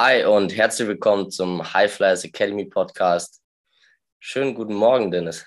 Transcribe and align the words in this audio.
Hi 0.00 0.24
und 0.24 0.56
herzlich 0.56 0.86
willkommen 0.86 1.28
zum 1.28 1.74
High 1.74 1.92
Flyers 1.92 2.22
Academy 2.22 2.66
Podcast. 2.66 3.42
Schönen 4.20 4.54
guten 4.54 4.74
Morgen, 4.74 5.10
Dennis. 5.10 5.44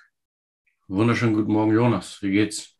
Wunderschönen 0.89 1.35
guten 1.35 1.53
Morgen, 1.53 1.71
Jonas. 1.71 2.21
Wie 2.21 2.31
geht's? 2.31 2.75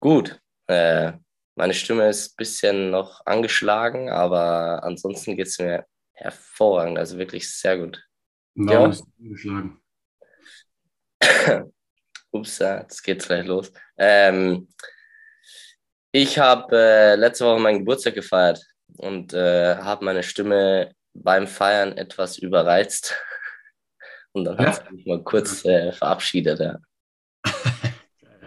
Gut. 0.00 0.40
Äh, 0.66 1.12
meine 1.54 1.74
Stimme 1.74 2.08
ist 2.08 2.32
ein 2.32 2.36
bisschen 2.38 2.90
noch 2.90 3.24
angeschlagen, 3.24 4.10
aber 4.10 4.82
ansonsten 4.82 5.36
geht 5.36 5.46
es 5.46 5.60
mir 5.60 5.86
hervorragend, 6.12 6.98
also 6.98 7.18
wirklich 7.18 7.48
sehr 7.48 7.78
gut. 7.78 8.04
Warum 8.56 8.82
ja. 8.82 8.88
ist 8.88 9.04
angeschlagen? 9.20 9.80
Ups, 12.32 12.58
jetzt 12.58 13.00
geht's 13.04 13.28
gleich 13.28 13.46
los. 13.46 13.70
Ähm, 13.96 14.68
ich 16.10 16.36
habe 16.36 16.76
äh, 16.76 17.14
letzte 17.14 17.44
Woche 17.44 17.60
meinen 17.60 17.78
Geburtstag 17.78 18.14
gefeiert 18.14 18.60
und 18.96 19.32
äh, 19.32 19.76
habe 19.76 20.04
meine 20.04 20.22
Stimme 20.22 20.94
beim 21.14 21.46
Feiern 21.46 21.96
etwas 21.96 22.38
überreizt. 22.38 23.14
Und 24.34 24.44
dann 24.44 24.56
ja. 24.56 24.66
hat 24.66 24.86
sie 24.88 24.94
mich 24.94 25.06
mal 25.06 25.22
kurz 25.22 25.62
äh, 25.66 25.92
verabschiedet. 25.92 26.58
Ja. 26.58 26.78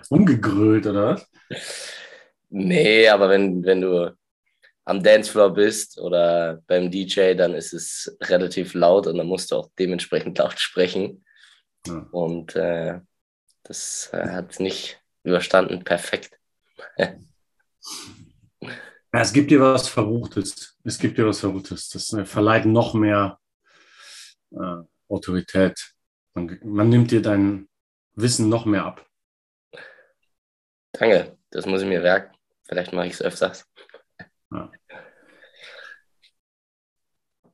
Umgegrölt, 0.10 0.88
oder 0.88 1.14
was? 1.14 1.30
Nee, 2.50 3.08
aber 3.08 3.30
wenn, 3.30 3.64
wenn 3.64 3.82
du 3.82 4.16
am 4.86 5.02
Dancefloor 5.04 5.54
bist 5.54 6.00
oder 6.00 6.62
beim 6.68 6.90
DJ, 6.90 7.34
dann 7.34 7.54
ist 7.54 7.74
es 7.74 8.18
relativ 8.24 8.74
laut 8.74 9.08
und 9.08 9.18
dann 9.18 9.28
musst 9.28 9.52
du 9.52 9.58
auch 9.58 9.70
dementsprechend 9.78 10.38
laut 10.40 10.60
sprechen. 10.60 11.24
Ja. 11.86 12.08
Und 12.12 12.56
äh, 12.56 13.00
das 13.64 14.10
äh, 14.14 14.30
hat 14.30 14.60
nicht 14.60 15.00
überstanden. 15.24 15.84
Perfekt. 15.84 16.40
Ja, 19.16 19.22
es 19.22 19.32
gibt 19.32 19.50
dir 19.50 19.62
was 19.62 19.88
Verruchtes. 19.88 20.78
Es 20.84 21.00
gibt 21.00 21.18
dir 21.18 21.26
was 21.26 21.40
Verruchtes. 21.40 21.88
Das 21.88 22.12
äh, 22.12 22.26
verleiht 22.26 22.66
noch 22.66 22.94
mehr 22.94 23.40
äh, 24.52 24.84
Autorität. 25.08 25.94
Man, 26.34 26.60
man, 26.66 26.90
nimmt 26.90 27.12
dir 27.12 27.22
dein 27.22 27.70
Wissen 28.16 28.50
noch 28.50 28.66
mehr 28.66 28.84
ab. 28.84 29.10
Danke, 30.92 31.38
das 31.50 31.66
muss 31.66 31.82
ich 31.82 31.88
mir 31.88 32.02
merken. 32.02 32.36
Vielleicht 32.64 32.92
mache 32.92 33.08
ich 33.08 33.14
es 33.14 33.22
öfters. 33.22 33.66
Ja. 34.52 34.72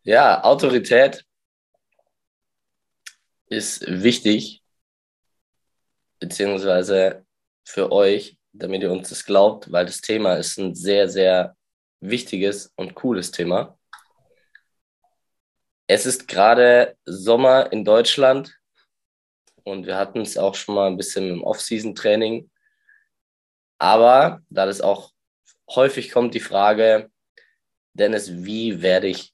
ja, 0.01 0.43
Autorität 0.43 1.23
ist 3.45 3.85
wichtig, 3.87 4.63
beziehungsweise 6.17 7.23
für 7.63 7.91
euch 7.91 8.40
damit 8.53 8.81
ihr 8.81 8.91
uns 8.91 9.09
das 9.09 9.25
glaubt, 9.25 9.71
weil 9.71 9.85
das 9.85 10.01
Thema 10.01 10.35
ist 10.35 10.57
ein 10.57 10.75
sehr, 10.75 11.09
sehr 11.09 11.55
wichtiges 11.99 12.71
und 12.75 12.95
cooles 12.95 13.31
Thema. 13.31 13.77
Es 15.87 16.05
ist 16.05 16.27
gerade 16.27 16.97
Sommer 17.05 17.71
in 17.71 17.85
Deutschland 17.85 18.57
und 19.63 19.85
wir 19.85 19.97
hatten 19.97 20.21
es 20.21 20.37
auch 20.37 20.55
schon 20.55 20.75
mal 20.75 20.87
ein 20.87 20.97
bisschen 20.97 21.29
im 21.29 21.43
Off-Season-Training. 21.43 22.49
Aber 23.77 24.41
da 24.49 24.65
das 24.65 24.81
auch 24.81 25.11
häufig 25.69 26.11
kommt, 26.11 26.33
die 26.33 26.39
Frage, 26.39 27.11
Dennis, 27.93 28.31
wie 28.43 28.81
werde 28.81 29.07
ich 29.07 29.33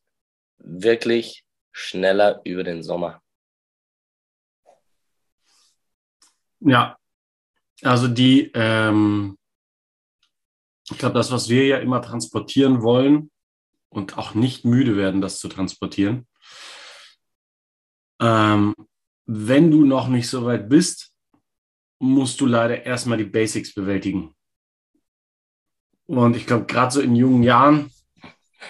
wirklich 0.57 1.45
schneller 1.71 2.41
über 2.43 2.63
den 2.63 2.81
Sommer? 2.81 3.21
Ja, 6.59 6.97
also 7.81 8.07
die, 8.07 8.51
ähm, 8.53 9.37
ich 10.89 10.97
glaube, 10.97 11.15
das, 11.15 11.31
was 11.31 11.49
wir 11.49 11.65
ja 11.65 11.77
immer 11.77 12.01
transportieren 12.01 12.81
wollen 12.81 13.29
und 13.89 14.17
auch 14.17 14.33
nicht 14.33 14.65
müde 14.65 14.97
werden, 14.97 15.21
das 15.21 15.39
zu 15.39 15.47
transportieren. 15.47 16.27
Ähm, 18.19 18.73
wenn 19.25 19.69
du 19.69 19.85
noch 19.85 20.07
nicht 20.07 20.29
so 20.29 20.45
weit 20.45 20.69
bist, 20.69 21.13
musst 21.99 22.39
du 22.39 22.45
leider 22.45 22.83
erstmal 22.83 23.17
die 23.17 23.25
Basics 23.25 23.73
bewältigen. 23.73 24.33
Und 26.05 26.35
ich 26.35 26.45
glaube, 26.45 26.65
gerade 26.65 26.91
so 26.91 27.01
in 27.01 27.15
jungen 27.15 27.43
Jahren, 27.43 27.91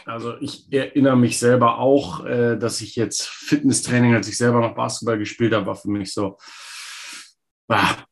also 0.05 0.37
ich 0.39 0.71
erinnere 0.71 1.15
mich 1.15 1.37
selber 1.37 1.77
auch, 1.77 2.25
äh, 2.25 2.57
dass 2.57 2.81
ich 2.81 2.95
jetzt 2.95 3.27
Fitnesstraining, 3.27 4.15
als 4.15 4.27
ich 4.27 4.37
selber 4.37 4.59
noch 4.59 4.75
Basketball 4.75 5.19
gespielt 5.19 5.53
habe, 5.53 5.67
war 5.67 5.75
für 5.75 5.89
mich 5.89 6.13
so, 6.13 6.37
ah, 7.67 8.06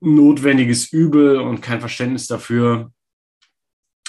notwendiges 0.00 0.92
Übel 0.92 1.38
und 1.38 1.60
kein 1.60 1.80
Verständnis 1.80 2.26
dafür, 2.26 2.92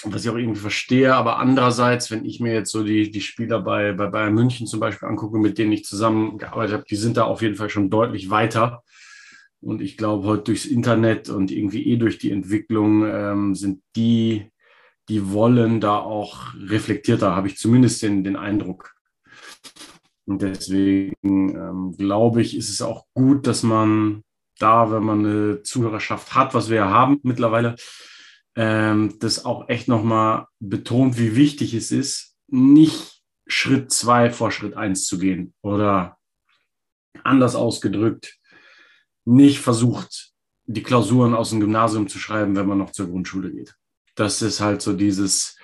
was 0.04 0.24
ich 0.24 0.30
auch 0.30 0.36
irgendwie 0.36 0.60
verstehe. 0.60 1.14
Aber 1.14 1.38
andererseits, 1.38 2.10
wenn 2.10 2.24
ich 2.24 2.40
mir 2.40 2.52
jetzt 2.52 2.70
so 2.70 2.84
die, 2.84 3.10
die 3.10 3.20
Spieler 3.20 3.60
bei, 3.60 3.92
bei 3.92 4.06
Bayern 4.06 4.34
München 4.34 4.66
zum 4.66 4.80
Beispiel 4.80 5.08
angucke, 5.08 5.38
mit 5.38 5.58
denen 5.58 5.72
ich 5.72 5.84
zusammengearbeitet 5.84 6.74
habe, 6.74 6.84
die 6.88 6.96
sind 6.96 7.16
da 7.16 7.24
auf 7.24 7.42
jeden 7.42 7.56
Fall 7.56 7.70
schon 7.70 7.90
deutlich 7.90 8.30
weiter. 8.30 8.82
Und 9.60 9.82
ich 9.82 9.96
glaube, 9.96 10.26
heute 10.26 10.44
durchs 10.44 10.64
Internet 10.64 11.28
und 11.28 11.50
irgendwie 11.50 11.86
eh 11.86 11.96
durch 11.96 12.18
die 12.18 12.30
Entwicklung 12.30 13.04
ähm, 13.06 13.54
sind 13.54 13.82
die, 13.94 14.50
die 15.08 15.32
wollen 15.32 15.80
da 15.80 15.98
auch 15.98 16.54
reflektierter, 16.54 17.36
habe 17.36 17.48
ich 17.48 17.58
zumindest 17.58 18.02
den, 18.02 18.24
den 18.24 18.36
Eindruck. 18.36 18.94
Und 20.24 20.42
deswegen 20.42 21.16
ähm, 21.22 21.94
glaube 21.98 22.40
ich, 22.40 22.56
ist 22.56 22.70
es 22.70 22.80
auch 22.80 23.04
gut, 23.12 23.46
dass 23.46 23.62
man 23.62 24.22
da, 24.62 24.90
wenn 24.90 25.02
man 25.02 25.24
eine 25.24 25.62
Zuhörerschaft 25.62 26.34
hat, 26.34 26.54
was 26.54 26.68
wir 26.68 26.76
ja 26.76 26.90
haben 26.90 27.20
mittlerweile, 27.22 27.76
ähm, 28.56 29.16
das 29.20 29.44
auch 29.44 29.68
echt 29.68 29.88
nochmal 29.88 30.46
betont, 30.58 31.18
wie 31.18 31.36
wichtig 31.36 31.74
es 31.74 31.92
ist, 31.92 32.36
nicht 32.48 33.22
Schritt 33.46 33.90
zwei 33.92 34.30
vor 34.30 34.50
Schritt 34.52 34.76
eins 34.76 35.06
zu 35.06 35.18
gehen 35.18 35.54
oder 35.62 36.18
anders 37.24 37.54
ausgedrückt, 37.54 38.38
nicht 39.24 39.60
versucht, 39.60 40.32
die 40.66 40.82
Klausuren 40.82 41.34
aus 41.34 41.50
dem 41.50 41.60
Gymnasium 41.60 42.08
zu 42.08 42.18
schreiben, 42.18 42.56
wenn 42.56 42.66
man 42.66 42.78
noch 42.78 42.92
zur 42.92 43.08
Grundschule 43.08 43.50
geht. 43.50 43.74
Das 44.14 44.42
ist 44.42 44.60
halt 44.60 44.82
so 44.82 44.92
dieses, 44.92 45.56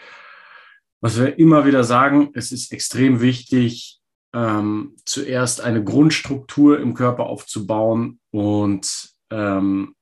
was 1.01 1.19
wir 1.19 1.39
immer 1.39 1.67
wieder 1.67 1.85
sagen, 1.85 2.31
es 2.35 2.53
ist 2.53 2.73
extrem 2.73 3.21
wichtig, 3.21 4.01
ähm, 4.35 4.97
zuerst 5.05 5.61
eine 5.61 5.83
Grundstruktur 5.83 6.81
im 6.81 6.95
Körper 6.95 7.27
aufzubauen 7.27 8.21
und 8.37 9.15
ähm, 9.31 9.95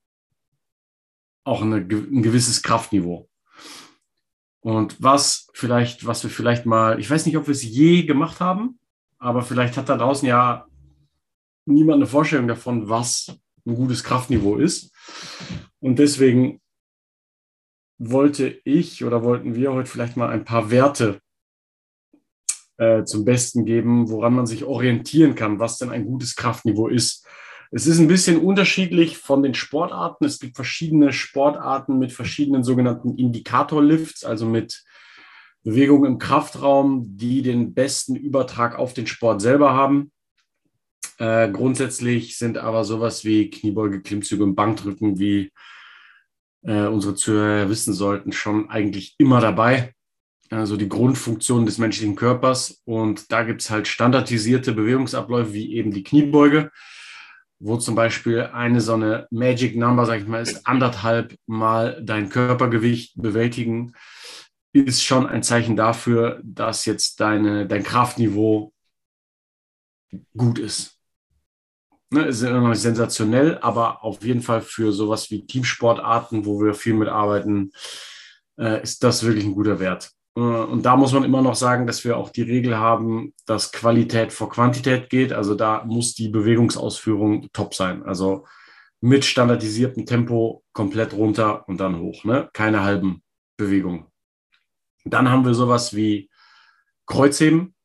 auch 1.45 1.61
eine, 1.61 1.77
ein 1.77 2.21
gewisses 2.21 2.61
Kraftniveau. 2.61 3.29
Und 4.59 5.01
was 5.01 5.47
vielleicht, 5.53 6.05
was 6.05 6.21
wir 6.23 6.29
vielleicht 6.29 6.65
mal, 6.65 6.99
ich 6.99 7.09
weiß 7.09 7.25
nicht, 7.25 7.37
ob 7.37 7.47
wir 7.47 7.53
es 7.53 7.63
je 7.63 8.03
gemacht 8.03 8.41
haben, 8.41 8.77
aber 9.19 9.41
vielleicht 9.41 9.77
hat 9.77 9.87
da 9.87 9.95
draußen 9.95 10.27
ja 10.27 10.65
niemand 11.65 11.99
eine 12.01 12.07
Vorstellung 12.07 12.49
davon, 12.49 12.89
was 12.89 13.39
ein 13.65 13.75
gutes 13.75 14.03
Kraftniveau 14.03 14.57
ist. 14.57 14.93
Und 15.79 15.97
deswegen 15.97 16.59
wollte 17.99 18.59
ich 18.65 19.05
oder 19.05 19.23
wollten 19.23 19.55
wir 19.55 19.71
heute 19.71 19.89
vielleicht 19.89 20.17
mal 20.17 20.29
ein 20.29 20.43
paar 20.43 20.71
Werte 20.71 21.21
äh, 22.75 23.05
zum 23.05 23.23
Besten 23.23 23.63
geben, 23.63 24.09
woran 24.09 24.33
man 24.33 24.45
sich 24.45 24.65
orientieren 24.65 25.35
kann, 25.35 25.59
was 25.59 25.77
denn 25.77 25.89
ein 25.89 26.05
gutes 26.05 26.35
Kraftniveau 26.35 26.89
ist. 26.89 27.25
Es 27.71 27.87
ist 27.87 27.99
ein 27.99 28.07
bisschen 28.07 28.37
unterschiedlich 28.37 29.17
von 29.17 29.43
den 29.43 29.53
Sportarten. 29.53 30.25
Es 30.25 30.39
gibt 30.39 30.55
verschiedene 30.55 31.13
Sportarten 31.13 31.99
mit 31.99 32.11
verschiedenen 32.11 32.63
sogenannten 32.63 33.17
Indikatorlifts, 33.17 34.23
also 34.23 34.45
mit 34.45 34.83
Bewegungen 35.63 36.13
im 36.13 36.17
Kraftraum, 36.19 37.17
die 37.17 37.41
den 37.41 37.73
besten 37.73 38.15
Übertrag 38.15 38.77
auf 38.77 38.93
den 38.93 39.07
Sport 39.07 39.41
selber 39.41 39.73
haben. 39.73 40.11
Äh, 41.17 41.49
grundsätzlich 41.49 42.37
sind 42.37 42.57
aber 42.57 42.83
sowas 42.83 43.23
wie 43.25 43.49
Kniebeuge, 43.49 44.01
Klimmzüge 44.01 44.43
und 44.43 44.55
Bankdrücken, 44.55 45.17
wie 45.17 45.51
äh, 46.63 46.87
unsere 46.87 47.15
Zuhörer 47.15 47.69
wissen 47.69 47.93
sollten, 47.93 48.31
schon 48.31 48.69
eigentlich 48.69 49.15
immer 49.17 49.41
dabei 49.41 49.95
also 50.49 50.77
die 50.77 50.89
Grundfunktion 50.89 51.65
des 51.65 51.77
menschlichen 51.77 52.15
Körpers. 52.15 52.81
Und 52.85 53.31
da 53.31 53.43
gibt 53.43 53.61
es 53.61 53.69
halt 53.69 53.87
standardisierte 53.87 54.73
Bewegungsabläufe 54.73 55.53
wie 55.53 55.73
eben 55.73 55.91
die 55.91 56.03
Kniebeuge, 56.03 56.71
wo 57.59 57.77
zum 57.77 57.95
Beispiel 57.95 58.41
eine 58.41 58.81
so 58.81 58.93
eine 58.93 59.27
Magic 59.31 59.75
Number, 59.75 60.05
sag 60.05 60.19
ich 60.21 60.27
mal, 60.27 60.41
ist 60.41 60.67
anderthalb 60.67 61.35
Mal 61.47 62.01
dein 62.03 62.29
Körpergewicht 62.29 63.13
bewältigen, 63.15 63.93
ist 64.73 65.03
schon 65.03 65.25
ein 65.25 65.41
Zeichen 65.41 65.75
dafür, 65.75 66.41
dass 66.43 66.85
jetzt 66.85 67.19
deine, 67.21 67.65
dein 67.65 67.83
Kraftniveau 67.83 68.73
gut 70.35 70.59
ist. 70.59 70.99
Ne, 72.11 72.25
ist 72.25 72.41
immer 72.41 72.61
noch 72.61 72.75
sensationell, 72.75 73.57
aber 73.59 74.03
auf 74.03 74.23
jeden 74.23 74.41
Fall 74.41 74.61
für 74.61 74.91
sowas 74.91 75.31
wie 75.31 75.45
Teamsportarten, 75.45 76.45
wo 76.45 76.61
wir 76.61 76.73
viel 76.73 76.93
mitarbeiten, 76.93 77.71
äh, 78.59 78.81
ist 78.83 79.03
das 79.03 79.23
wirklich 79.23 79.45
ein 79.45 79.55
guter 79.55 79.79
Wert. 79.79 80.11
Äh, 80.35 80.39
und 80.39 80.85
da 80.85 80.95
muss 80.95 81.13
man 81.13 81.23
immer 81.23 81.41
noch 81.41 81.55
sagen, 81.55 81.87
dass 81.87 82.03
wir 82.03 82.17
auch 82.17 82.29
die 82.29 82.43
Regel 82.43 82.77
haben, 82.77 83.33
dass 83.45 83.71
Qualität 83.71 84.33
vor 84.33 84.49
Quantität 84.49 85.09
geht. 85.09 85.33
Also 85.33 85.55
da 85.55 85.83
muss 85.85 86.13
die 86.13 86.29
Bewegungsausführung 86.29 87.49
top 87.53 87.73
sein. 87.73 88.03
Also 88.03 88.45
mit 89.01 89.25
standardisiertem 89.25 90.05
Tempo 90.05 90.63
komplett 90.73 91.13
runter 91.13 91.67
und 91.67 91.79
dann 91.79 91.99
hoch. 91.99 92.23
Ne? 92.23 92.49
Keine 92.53 92.83
halben 92.83 93.23
Bewegungen. 93.57 94.05
Dann 95.03 95.29
haben 95.29 95.45
wir 95.45 95.53
sowas 95.53 95.95
wie 95.95 96.29
Kreuzheben. 97.05 97.75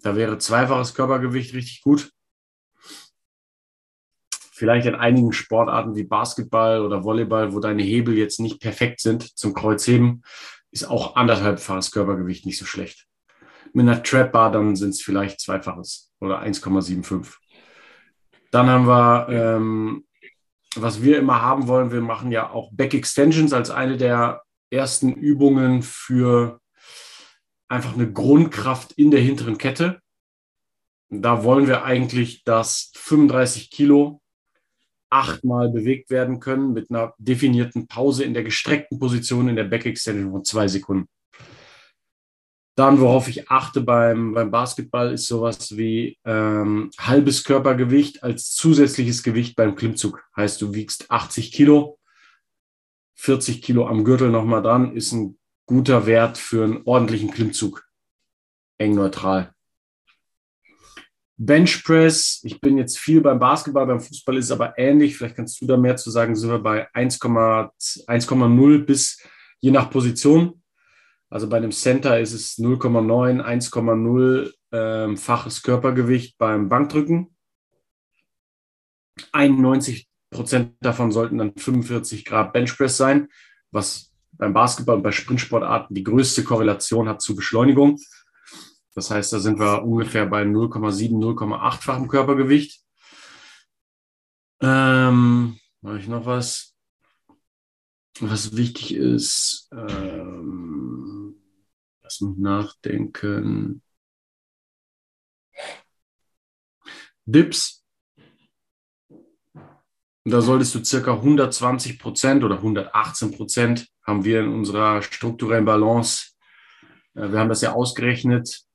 Da 0.00 0.14
wäre 0.14 0.38
zweifaches 0.38 0.94
Körpergewicht 0.94 1.54
richtig 1.54 1.82
gut. 1.82 2.12
Vielleicht 4.30 4.86
in 4.86 4.94
einigen 4.94 5.32
Sportarten 5.32 5.96
wie 5.96 6.04
Basketball 6.04 6.84
oder 6.84 7.04
Volleyball, 7.04 7.52
wo 7.52 7.60
deine 7.60 7.82
Hebel 7.82 8.16
jetzt 8.16 8.40
nicht 8.40 8.60
perfekt 8.60 9.00
sind 9.00 9.36
zum 9.36 9.54
Kreuzheben, 9.54 10.22
ist 10.70 10.84
auch 10.84 11.16
anderthalbfaches 11.16 11.90
Körpergewicht 11.90 12.46
nicht 12.46 12.58
so 12.58 12.66
schlecht. 12.66 13.06
Mit 13.72 13.88
einer 13.88 14.02
Trap 14.02 14.32
Bar 14.32 14.52
dann 14.52 14.76
sind 14.76 14.90
es 14.90 15.02
vielleicht 15.02 15.40
zweifaches 15.40 16.12
oder 16.20 16.42
1,75. 16.42 17.34
Dann 18.50 18.68
haben 18.68 18.86
wir, 18.86 19.28
ähm, 19.28 20.06
was 20.76 21.02
wir 21.02 21.18
immer 21.18 21.42
haben 21.42 21.68
wollen, 21.68 21.92
wir 21.92 22.00
machen 22.00 22.32
ja 22.32 22.50
auch 22.50 22.70
Back 22.72 22.94
Extensions 22.94 23.52
als 23.52 23.70
eine 23.70 23.96
der 23.96 24.42
ersten 24.70 25.12
Übungen 25.12 25.82
für 25.82 26.60
einfach 27.68 27.94
eine 27.94 28.10
Grundkraft 28.10 28.92
in 28.92 29.10
der 29.10 29.20
hinteren 29.20 29.58
Kette. 29.58 30.00
Da 31.10 31.44
wollen 31.44 31.66
wir 31.66 31.84
eigentlich, 31.84 32.44
dass 32.44 32.92
35 32.96 33.70
Kilo 33.70 34.20
achtmal 35.10 35.70
bewegt 35.70 36.10
werden 36.10 36.40
können 36.40 36.72
mit 36.72 36.90
einer 36.90 37.14
definierten 37.18 37.86
Pause 37.86 38.24
in 38.24 38.34
der 38.34 38.44
gestreckten 38.44 38.98
Position 38.98 39.48
in 39.48 39.56
der 39.56 39.64
Back 39.64 39.86
Extension 39.86 40.30
von 40.30 40.44
zwei 40.44 40.68
Sekunden. 40.68 41.08
Dann, 42.76 43.00
worauf 43.00 43.26
ich 43.26 43.50
achte 43.50 43.80
beim, 43.80 44.34
beim 44.34 44.52
Basketball, 44.52 45.12
ist 45.12 45.26
sowas 45.26 45.76
wie 45.76 46.16
ähm, 46.24 46.90
halbes 46.96 47.42
Körpergewicht 47.42 48.22
als 48.22 48.52
zusätzliches 48.52 49.24
Gewicht 49.24 49.56
beim 49.56 49.74
Klimmzug. 49.74 50.24
Heißt, 50.36 50.62
du 50.62 50.74
wiegst 50.74 51.10
80 51.10 51.50
Kilo, 51.50 51.98
40 53.16 53.62
Kilo 53.62 53.88
am 53.88 54.04
Gürtel 54.04 54.30
nochmal 54.30 54.62
dran, 54.62 54.94
ist 54.94 55.10
ein 55.10 55.38
guter 55.66 56.06
Wert 56.06 56.38
für 56.38 56.62
einen 56.62 56.82
ordentlichen 56.84 57.32
Klimmzug. 57.32 57.84
Eng 58.78 58.94
neutral. 58.94 59.52
Benchpress, 61.38 62.40
ich 62.42 62.60
bin 62.60 62.76
jetzt 62.78 62.98
viel 62.98 63.20
beim 63.20 63.38
Basketball, 63.38 63.86
beim 63.86 64.00
Fußball 64.00 64.36
ist 64.36 64.46
es 64.46 64.50
aber 64.50 64.76
ähnlich. 64.76 65.16
Vielleicht 65.16 65.36
kannst 65.36 65.60
du 65.60 65.66
da 65.66 65.76
mehr 65.76 65.96
zu 65.96 66.10
sagen. 66.10 66.34
Sind 66.34 66.50
wir 66.50 66.58
bei 66.58 66.88
1,0 66.92 68.78
bis 68.84 69.22
je 69.60 69.70
nach 69.70 69.90
Position 69.90 70.58
also 71.30 71.48
bei 71.48 71.58
einem 71.58 71.72
Center 71.72 72.18
ist 72.18 72.32
es 72.32 72.58
0,9, 72.58 73.42
1,0 73.42 74.52
ähm, 74.72 75.16
faches 75.16 75.62
Körpergewicht 75.62 76.38
beim 76.38 76.68
Bankdrücken. 76.68 77.34
91 79.32 80.08
Prozent 80.30 80.74
davon 80.80 81.12
sollten 81.12 81.38
dann 81.38 81.54
45 81.56 82.24
Grad 82.24 82.52
Benchpress 82.52 82.96
sein, 82.96 83.28
was 83.70 84.14
beim 84.32 84.52
Basketball 84.52 84.96
und 84.96 85.02
bei 85.02 85.12
Sprintsportarten 85.12 85.94
die 85.94 86.04
größte 86.04 86.44
Korrelation 86.44 87.08
hat 87.08 87.20
zu 87.20 87.34
Beschleunigung. 87.34 87.98
Das 88.94 89.10
heißt, 89.10 89.32
da 89.32 89.38
sind 89.38 89.58
wir 89.58 89.82
ungefähr 89.84 90.26
bei 90.26 90.42
0,7, 90.42 91.18
0,8-fachem 91.18 92.08
Körpergewicht. 92.08 92.82
Ähm, 94.60 95.58
mache 95.80 95.98
ich 95.98 96.08
noch 96.08 96.26
was? 96.26 96.74
Was 98.20 98.56
wichtig 98.56 98.94
ist, 98.94 99.68
ähm, 99.70 101.36
lass 102.02 102.20
mich 102.20 102.36
nachdenken. 102.36 103.82
Dips. 107.24 107.84
Da 110.24 110.40
solltest 110.40 110.74
du 110.74 110.84
circa 110.84 111.12
120 111.14 111.98
Prozent 111.98 112.42
oder 112.42 112.56
118 112.56 113.30
Prozent 113.30 113.88
haben 114.02 114.24
wir 114.24 114.40
in 114.40 114.48
unserer 114.48 115.00
strukturellen 115.02 115.64
Balance. 115.64 116.32
Äh, 117.14 117.30
wir 117.30 117.38
haben 117.38 117.48
das 117.48 117.60
ja 117.60 117.72
ausgerechnet 117.72 118.67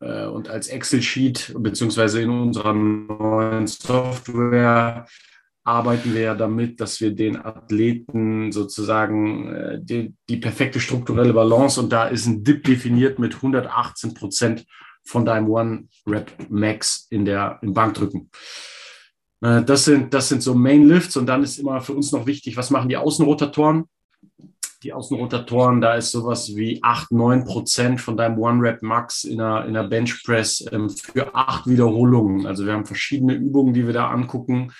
und 0.00 0.48
als 0.48 0.68
Excel-Sheet 0.68 1.54
beziehungsweise 1.58 2.22
in 2.22 2.30
unserer 2.30 2.72
neuen 2.72 3.66
Software 3.66 5.06
arbeiten 5.68 6.14
wir 6.14 6.22
ja 6.22 6.34
damit, 6.34 6.80
dass 6.80 7.00
wir 7.00 7.14
den 7.14 7.36
Athleten 7.36 8.50
sozusagen 8.52 9.54
äh, 9.54 9.78
die, 9.80 10.14
die, 10.28 10.38
perfekte 10.38 10.80
strukturelle 10.80 11.34
Balance 11.34 11.78
und 11.78 11.92
da 11.92 12.08
ist 12.08 12.26
ein 12.26 12.42
Dip 12.42 12.64
definiert 12.64 13.18
mit 13.18 13.34
118 13.34 14.14
Prozent 14.14 14.64
von 15.04 15.24
deinem 15.26 15.48
One-Rep-Max 15.48 17.08
in 17.10 17.26
der, 17.26 17.58
im 17.62 17.74
Bankdrücken. 17.74 18.30
Äh, 19.42 19.62
das, 19.62 19.84
sind, 19.84 20.14
das 20.14 20.28
sind 20.28 20.42
so 20.42 20.54
Main 20.54 20.86
Lifts 20.86 21.16
und 21.16 21.26
dann 21.26 21.42
ist 21.42 21.58
immer 21.58 21.80
für 21.82 21.92
uns 21.92 22.12
noch 22.12 22.26
wichtig, 22.26 22.56
was 22.56 22.70
machen 22.70 22.88
die 22.88 22.96
Außenrotatoren? 22.96 23.84
Die 24.82 24.92
Außenrotatoren, 24.92 25.80
da 25.80 25.94
ist 25.94 26.12
sowas 26.12 26.54
wie 26.54 26.80
8, 26.82 27.10
9 27.10 27.44
Prozent 27.44 28.00
von 28.00 28.16
deinem 28.16 28.38
One-Rep-Max 28.38 29.24
in 29.24 29.40
einer, 29.40 29.64
in 29.64 29.76
einer 29.76 29.88
Benchpress 29.88 30.64
ähm, 30.70 30.88
für 30.88 31.34
acht 31.34 31.66
Wiederholungen. 31.66 32.46
Also 32.46 32.64
wir 32.64 32.74
haben 32.74 32.86
verschiedene 32.86 33.34
Übungen, 33.34 33.74
die 33.74 33.86
wir 33.86 33.92
da 33.92 34.08
angucken 34.08 34.72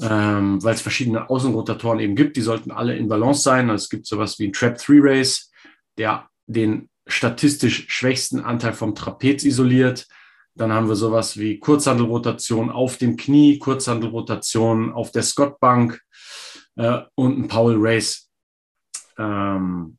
ähm, 0.00 0.62
weil 0.62 0.74
es 0.74 0.82
verschiedene 0.82 1.28
Außenrotatoren 1.28 2.00
eben 2.00 2.16
gibt. 2.16 2.36
Die 2.36 2.42
sollten 2.42 2.70
alle 2.70 2.96
in 2.96 3.08
Balance 3.08 3.42
sein. 3.42 3.70
Also 3.70 3.84
es 3.84 3.90
gibt 3.90 4.06
sowas 4.06 4.38
wie 4.38 4.46
ein 4.48 4.52
Trap-3-Race, 4.52 5.50
der 5.98 6.28
den 6.46 6.88
statistisch 7.06 7.86
schwächsten 7.88 8.40
Anteil 8.40 8.72
vom 8.72 8.94
Trapez 8.94 9.44
isoliert. 9.44 10.06
Dann 10.54 10.72
haben 10.72 10.88
wir 10.88 10.96
sowas 10.96 11.38
wie 11.38 11.58
Kurzhandelrotation 11.58 12.70
auf 12.70 12.96
dem 12.96 13.16
Knie, 13.16 13.58
Kurzhandelrotation 13.58 14.92
auf 14.92 15.10
der 15.10 15.22
Scottbank 15.22 16.00
äh, 16.76 17.00
und 17.14 17.38
ein 17.38 17.48
Powell 17.48 17.78
Race. 17.78 18.29
Ähm, 19.18 19.98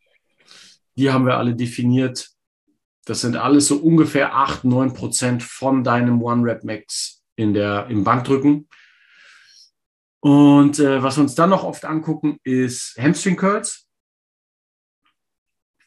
die 0.96 1.12
haben 1.12 1.26
wir 1.26 1.38
alle 1.38 1.56
definiert. 1.56 2.30
Das 3.06 3.22
sind 3.22 3.36
alles 3.36 3.68
so 3.68 3.78
ungefähr 3.78 4.36
8, 4.36 4.64
9 4.64 4.94
Prozent 4.94 5.44
von 5.44 5.84
deinem 5.84 6.22
One-Rep-Max 6.22 7.24
in 7.36 7.54
der, 7.54 7.88
im 7.88 8.04
Bankdrücken. 8.04 8.68
Und 10.20 10.78
äh, 10.80 11.02
was 11.02 11.18
wir 11.18 11.24
uns 11.24 11.34
dann 11.36 11.50
noch 11.50 11.64
oft 11.64 11.84
angucken, 11.84 12.38
ist 12.44 12.96
Hamstring 13.00 13.36
Curls. 13.36 13.88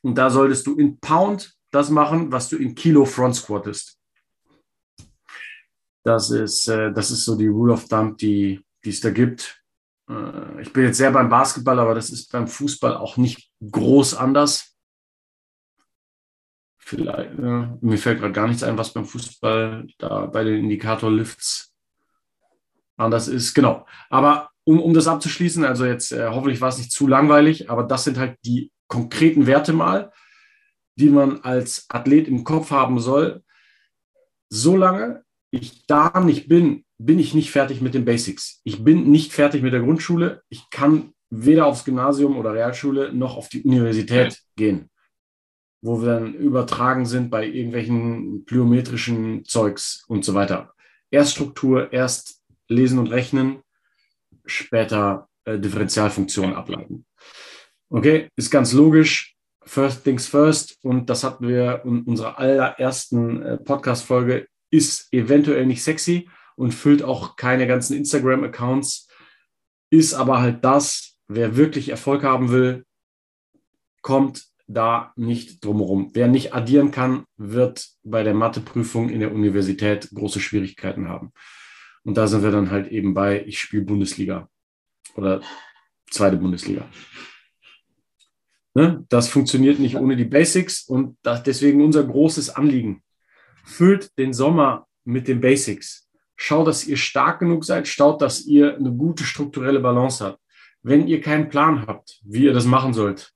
Und 0.03 0.17
da 0.17 0.29
solltest 0.29 0.67
du 0.67 0.77
in 0.77 0.99
Pound 0.99 1.57
das 1.71 1.89
machen, 1.89 2.31
was 2.33 2.49
du 2.49 2.57
in 2.57 2.75
Kilo 2.75 3.05
Front 3.05 3.37
squattest. 3.37 3.99
Das 6.05 6.31
ist, 6.31 6.69
äh, 6.69 6.93
das 6.93 7.11
ist 7.11 7.25
so 7.25 7.37
die 7.37 7.47
Rule 7.47 7.73
of 7.73 7.89
Thumb, 7.89 8.19
die 8.19 8.61
es 8.85 9.01
da 9.01 9.11
gibt. 9.11 9.64
Äh, 10.09 10.63
ich 10.63 10.73
bin 10.73 10.85
jetzt 10.85 10.99
sehr 10.99 11.11
beim 11.11 11.29
Basketball, 11.29 11.79
aber 11.79 11.95
das 11.95 12.11
ist 12.11 12.31
beim 12.33 12.49
Fußball 12.49 12.97
auch 12.97 13.17
nicht 13.17 13.51
groß 13.71 14.15
anders. 14.15 14.77
Vielleicht, 16.79 17.39
äh, 17.39 17.69
mir 17.81 17.99
fällt 17.99 18.21
gerade 18.21 18.33
gar 18.33 18.47
nichts 18.47 18.63
ein, 18.63 18.77
was 18.77 18.93
beim 18.93 19.07
Fußball 19.07 19.87
da 19.99 20.27
bei 20.27 20.45
den 20.45 20.65
Indikator-Lifts 20.65 21.73
anders 22.97 23.29
ist. 23.29 23.55
Genau. 23.55 23.87
Aber 24.11 24.51
um, 24.65 24.81
um 24.81 24.95
das 24.95 25.07
abzuschließen, 25.07 25.65
also 25.65 25.87
jetzt 25.87 26.13
äh, 26.13 26.29
hoffentlich 26.29 26.61
war 26.61 26.69
es 26.69 26.79
nicht 26.79 26.93
zu 26.93 27.07
langweilig, 27.07 27.71
aber 27.71 27.85
das 27.85 28.05
sind 28.05 28.19
halt 28.19 28.39
die 28.45 28.71
konkreten 28.87 29.47
Werte 29.47 29.73
mal, 29.73 30.13
die 30.97 31.09
man 31.09 31.41
als 31.41 31.87
Athlet 31.89 32.29
im 32.29 32.45
Kopf 32.45 32.71
haben 32.71 33.01
soll. 33.01 33.43
Solange 34.51 35.25
ich 35.51 35.87
da 35.87 36.21
nicht 36.21 36.49
bin, 36.49 36.84
bin 36.99 37.19
ich 37.19 37.35
nicht 37.35 37.51
fertig 37.51 37.81
mit 37.81 37.95
den 37.95 38.05
Basics. 38.05 38.61
Ich 38.65 38.85
bin 38.85 39.11
nicht 39.11 39.33
fertig 39.33 39.63
mit 39.63 39.73
der 39.73 39.81
Grundschule. 39.81 40.43
Ich 40.49 40.71
kann 40.71 41.13
weder 41.31 41.67
aufs 41.67 41.85
Gymnasium 41.85 42.37
oder 42.37 42.55
Realschule 42.55 43.13
noch 43.13 43.37
auf 43.37 43.49
die 43.49 43.63
Universität 43.63 44.41
gehen, 44.57 44.91
wo 45.83 46.01
wir 46.01 46.21
dann 46.21 46.35
übertragen 46.35 47.07
sind 47.07 47.31
bei 47.31 47.47
irgendwelchen 47.47 48.45
plyometrischen 48.45 49.45
Zeugs 49.45 50.05
und 50.07 50.25
so 50.25 50.35
weiter. 50.35 50.73
Erst 51.11 51.33
Struktur, 51.33 51.93
erst 51.93 52.43
Lesen 52.69 52.99
und 52.99 53.09
Rechnen, 53.09 53.63
später 54.47 55.29
äh, 55.45 55.59
Differentialfunktionen 55.59 56.55
ableiten. 56.55 57.05
Okay, 57.91 58.29
ist 58.37 58.51
ganz 58.51 58.73
logisch. 58.73 59.37
First 59.67 60.05
things 60.05 60.27
first. 60.27 60.79
Und 60.83 61.09
das 61.11 61.25
hatten 61.25 61.49
wir 61.49 61.83
in 61.85 62.03
unserer 62.03 62.39
allerersten 62.39 63.43
äh, 63.43 63.57
Podcast-Folge. 63.59 64.49
Ist 64.71 65.13
eventuell 65.13 65.67
nicht 65.67 65.83
sexy 65.83 66.29
und 66.57 66.73
füllt 66.73 67.03
auch 67.03 67.37
keine 67.37 67.67
ganzen 67.67 67.97
Instagram-Accounts. 67.97 69.09
Ist 69.91 70.15
aber 70.15 70.41
halt 70.41 70.65
das, 70.65 71.17
wer 71.29 71.57
wirklich 71.57 71.89
Erfolg 71.89 72.23
haben 72.23 72.51
will, 72.51 72.85
kommt 74.03 74.45
da 74.67 75.13
nicht 75.17 75.65
drumherum. 75.65 76.11
Wer 76.15 76.29
nicht 76.29 76.55
addieren 76.55 76.91
kann, 76.91 77.25
wird 77.37 77.87
bei 78.03 78.23
der 78.23 78.35
Matheprüfung 78.35 79.11
in 79.11 79.21
der 79.21 79.33
Universität 79.33 80.09
große 80.15 80.41
Schwierigkeiten 80.41 81.09
haben. 81.09 81.33
Und 82.05 82.17
da 82.17 82.27
sind 82.27 82.43
wir 82.43 82.51
dann 82.51 82.71
halt 82.71 82.91
eben 82.91 83.15
bei, 83.15 83.45
ich 83.47 83.59
spiele 83.59 83.85
Bundesliga 83.85 84.49
oder 85.17 85.43
zweite 86.11 86.37
Bundesliga. 86.37 86.89
Ne? 88.75 89.05
Das 89.09 89.29
funktioniert 89.29 89.79
nicht 89.79 89.97
ohne 89.97 90.17
die 90.17 90.25
Basics 90.25 90.83
und 90.87 91.17
das, 91.23 91.43
deswegen 91.43 91.83
unser 91.83 92.05
großes 92.05 92.51
Anliegen. 92.51 93.03
Füllt 93.65 94.17
den 94.19 94.33
Sommer 94.33 94.87
mit 95.05 95.29
den 95.29 95.41
Basics. 95.41 96.04
Schaut, 96.37 96.67
dass 96.67 96.87
ihr 96.87 96.97
stark 96.97 97.41
genug 97.41 97.65
seid. 97.65 97.87
Schaut, 97.87 98.21
dass 98.21 98.45
ihr 98.45 98.77
eine 98.77 98.93
gute 98.93 99.25
strukturelle 99.25 99.81
Balance 99.81 100.25
habt. 100.25 100.41
Wenn 100.83 101.07
ihr 101.07 101.21
keinen 101.21 101.49
Plan 101.49 101.87
habt, 101.87 102.21
wie 102.25 102.45
ihr 102.45 102.53
das 102.53 102.67
machen 102.67 102.93
sollt, 102.93 103.33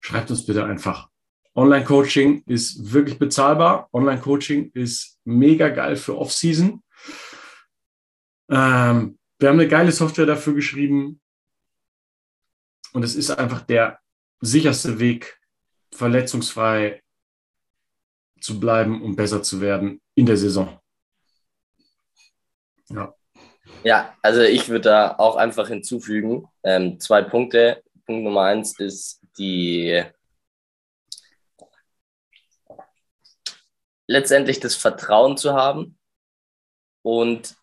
schreibt 0.00 0.30
uns 0.30 0.44
bitte 0.44 0.64
einfach. 0.64 1.08
Online-Coaching 1.54 2.44
ist 2.46 2.92
wirklich 2.92 3.18
bezahlbar. 3.18 3.88
Online-Coaching 3.92 4.70
ist 4.74 5.18
mega 5.24 5.68
geil 5.70 5.96
für 5.96 6.16
Off-Season. 6.16 6.82
Ähm, 8.50 9.18
wir 9.38 9.48
haben 9.48 9.58
eine 9.58 9.68
geile 9.68 9.92
Software 9.92 10.26
dafür 10.26 10.54
geschrieben. 10.54 11.20
Und 12.92 13.02
es 13.02 13.14
ist 13.14 13.30
einfach 13.30 13.62
der 13.62 13.98
sicherste 14.40 14.98
Weg, 14.98 15.38
verletzungsfrei 15.92 17.02
zu 18.40 18.60
bleiben 18.60 19.02
und 19.02 19.16
besser 19.16 19.42
zu 19.42 19.60
werden 19.60 20.00
in 20.14 20.26
der 20.26 20.36
Saison. 20.36 20.78
Ja. 22.90 23.14
Ja, 23.84 24.16
also 24.22 24.40
ich 24.40 24.68
würde 24.68 24.88
da 24.88 25.14
auch 25.18 25.36
einfach 25.36 25.68
hinzufügen, 25.68 26.46
ähm, 26.64 26.98
zwei 27.00 27.22
Punkte. 27.22 27.82
Punkt 28.06 28.24
Nummer 28.24 28.42
eins 28.42 28.78
ist 28.80 29.20
die 29.38 30.02
letztendlich 34.06 34.58
das 34.58 34.74
Vertrauen 34.74 35.36
zu 35.36 35.52
haben. 35.52 35.98
Und 37.02 37.54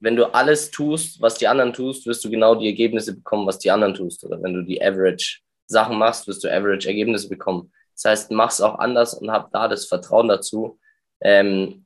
wenn 0.00 0.16
du 0.16 0.32
alles 0.32 0.70
tust, 0.70 1.20
was 1.20 1.34
die 1.34 1.48
anderen 1.48 1.72
tust, 1.72 2.06
wirst 2.06 2.24
du 2.24 2.30
genau 2.30 2.54
die 2.54 2.66
Ergebnisse 2.66 3.14
bekommen, 3.14 3.46
was 3.46 3.58
die 3.58 3.70
anderen 3.70 3.94
tust. 3.94 4.24
Oder 4.24 4.42
wenn 4.42 4.54
du 4.54 4.62
die 4.62 4.82
Average 4.82 5.40
Sachen 5.66 5.98
machst, 5.98 6.26
wirst 6.26 6.42
du 6.42 6.48
Average 6.48 6.88
Ergebnisse 6.88 7.28
bekommen. 7.28 7.72
Das 7.94 8.04
heißt, 8.04 8.30
mach 8.30 8.50
es 8.50 8.60
auch 8.60 8.78
anders 8.78 9.14
und 9.14 9.30
hab 9.30 9.52
da 9.52 9.68
das 9.68 9.86
Vertrauen 9.86 10.28
dazu, 10.28 10.78
ähm, 11.20 11.84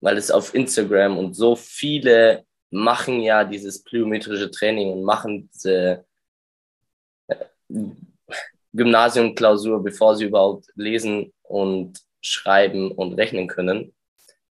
weil 0.00 0.16
es 0.16 0.30
auf 0.30 0.54
Instagram 0.54 1.18
und 1.18 1.34
so 1.34 1.56
viele 1.56 2.44
machen 2.70 3.20
ja 3.20 3.44
dieses 3.44 3.82
plyometrische 3.82 4.50
Training 4.50 4.92
und 4.92 5.04
machen 5.04 5.50
diese 5.52 6.04
äh, 7.28 7.36
Gymnasiumklausur, 8.72 9.82
bevor 9.82 10.16
sie 10.16 10.26
überhaupt 10.26 10.66
lesen 10.76 11.32
und 11.42 12.00
schreiben 12.20 12.92
und 12.92 13.14
rechnen 13.14 13.48
können. 13.48 13.92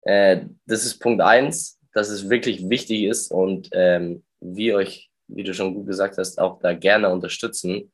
Äh, 0.02 0.46
das 0.66 0.84
ist 0.84 0.98
Punkt 0.98 1.22
eins, 1.22 1.78
dass 1.94 2.08
es 2.08 2.28
wirklich 2.28 2.68
wichtig 2.68 3.04
ist 3.04 3.30
und 3.30 3.68
ähm, 3.72 4.24
wir 4.40 4.76
euch, 4.76 5.10
wie 5.28 5.44
du 5.44 5.54
schon 5.54 5.74
gut 5.74 5.86
gesagt 5.86 6.18
hast, 6.18 6.38
auch 6.38 6.58
da 6.60 6.74
gerne 6.74 7.08
unterstützen. 7.10 7.92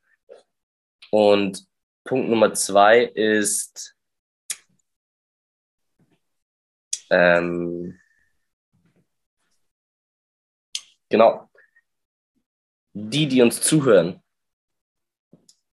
Und 1.11 1.65
Punkt 2.03 2.29
Nummer 2.29 2.53
zwei 2.53 3.03
ist, 3.03 3.95
ähm, 7.09 7.99
genau, 11.09 11.49
die, 12.93 13.27
die 13.27 13.41
uns 13.41 13.61
zuhören, 13.61 14.21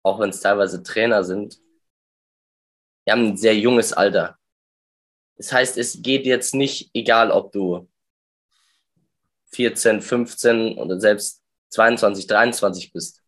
auch 0.03 0.21
wenn 0.21 0.31
es 0.31 0.41
teilweise 0.41 0.83
Trainer 0.83 1.25
sind, 1.25 1.59
wir 3.05 3.13
haben 3.13 3.27
ein 3.27 3.37
sehr 3.37 3.57
junges 3.57 3.93
Alter. 3.93 4.39
Das 5.37 5.53
heißt, 5.53 5.79
es 5.79 6.03
geht 6.03 6.27
jetzt 6.27 6.55
nicht, 6.55 6.91
egal 6.95 7.31
ob 7.31 7.53
du 7.53 7.89
14, 9.53 10.01
15 10.01 10.79
oder 10.79 10.99
selbst 10.99 11.43
22, 11.71 12.27
23 12.27 12.93
bist. 12.93 13.23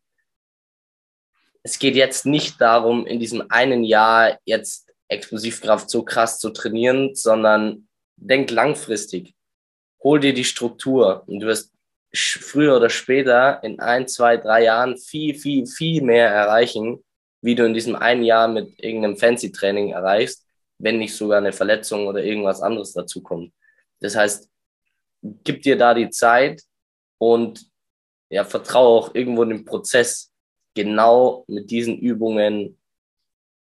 Es 1.62 1.78
geht 1.78 1.96
jetzt 1.96 2.26
nicht 2.26 2.60
darum, 2.60 3.06
in 3.06 3.20
diesem 3.20 3.50
einen 3.50 3.84
Jahr 3.84 4.38
jetzt 4.44 4.90
Explosivkraft 5.08 5.90
so 5.90 6.02
krass 6.02 6.38
zu 6.38 6.50
trainieren, 6.50 7.14
sondern 7.14 7.87
denk 8.20 8.50
langfristig. 8.50 9.34
Hol 10.02 10.20
dir 10.20 10.32
die 10.32 10.44
Struktur 10.44 11.24
und 11.26 11.40
du 11.40 11.46
wirst 11.46 11.72
früher 12.14 12.76
oder 12.76 12.90
später 12.90 13.62
in 13.62 13.80
ein, 13.80 14.08
zwei, 14.08 14.36
drei 14.36 14.64
Jahren 14.64 14.96
viel, 14.96 15.34
viel, 15.34 15.66
viel 15.66 16.02
mehr 16.02 16.28
erreichen, 16.28 17.04
wie 17.42 17.54
du 17.54 17.64
in 17.64 17.74
diesem 17.74 17.96
einen 17.96 18.24
Jahr 18.24 18.48
mit 18.48 18.82
irgendeinem 18.82 19.16
Fancy-Training 19.16 19.90
erreichst, 19.90 20.46
wenn 20.78 20.98
nicht 20.98 21.14
sogar 21.14 21.38
eine 21.38 21.52
Verletzung 21.52 22.06
oder 22.06 22.22
irgendwas 22.22 22.60
anderes 22.60 22.92
dazu 22.92 23.22
kommt. 23.22 23.52
Das 24.00 24.16
heißt, 24.16 24.48
gib 25.44 25.62
dir 25.62 25.76
da 25.76 25.94
die 25.94 26.10
Zeit 26.10 26.62
und 27.18 27.66
ja, 28.30 28.44
vertraue 28.44 28.98
auch 28.98 29.14
irgendwo 29.14 29.44
den 29.44 29.64
Prozess, 29.64 30.32
genau 30.74 31.44
mit 31.48 31.70
diesen 31.70 31.98
Übungen 31.98 32.78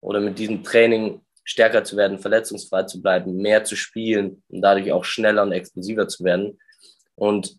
oder 0.01 0.19
mit 0.19 0.38
diesem 0.38 0.63
Training 0.63 1.21
stärker 1.43 1.83
zu 1.83 1.98
werden, 1.98 2.19
verletzungsfrei 2.19 2.83
zu 2.83 3.01
bleiben, 3.01 3.38
mehr 3.38 3.63
zu 3.63 3.75
spielen 3.75 4.43
und 4.50 4.62
dadurch 4.62 4.91
auch 4.91 5.03
schneller 5.03 5.43
und 5.43 5.51
explosiver 5.51 6.07
zu 6.07 6.24
werden. 6.24 6.60
Und 7.15 7.57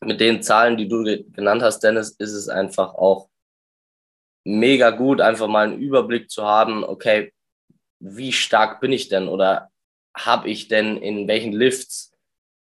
mit 0.00 0.20
den 0.20 0.42
Zahlen, 0.42 0.76
die 0.76 0.88
du 0.88 1.04
genannt 1.32 1.62
hast, 1.62 1.80
Dennis, 1.80 2.10
ist 2.10 2.32
es 2.32 2.48
einfach 2.48 2.94
auch 2.94 3.28
mega 4.44 4.90
gut, 4.90 5.20
einfach 5.20 5.48
mal 5.48 5.66
einen 5.66 5.80
Überblick 5.80 6.30
zu 6.30 6.44
haben, 6.44 6.84
okay, 6.84 7.32
wie 8.00 8.32
stark 8.32 8.80
bin 8.80 8.92
ich 8.92 9.08
denn 9.08 9.28
oder 9.28 9.70
habe 10.14 10.50
ich 10.50 10.68
denn 10.68 10.98
in 10.98 11.26
welchen 11.26 11.52
Lifts, 11.52 12.12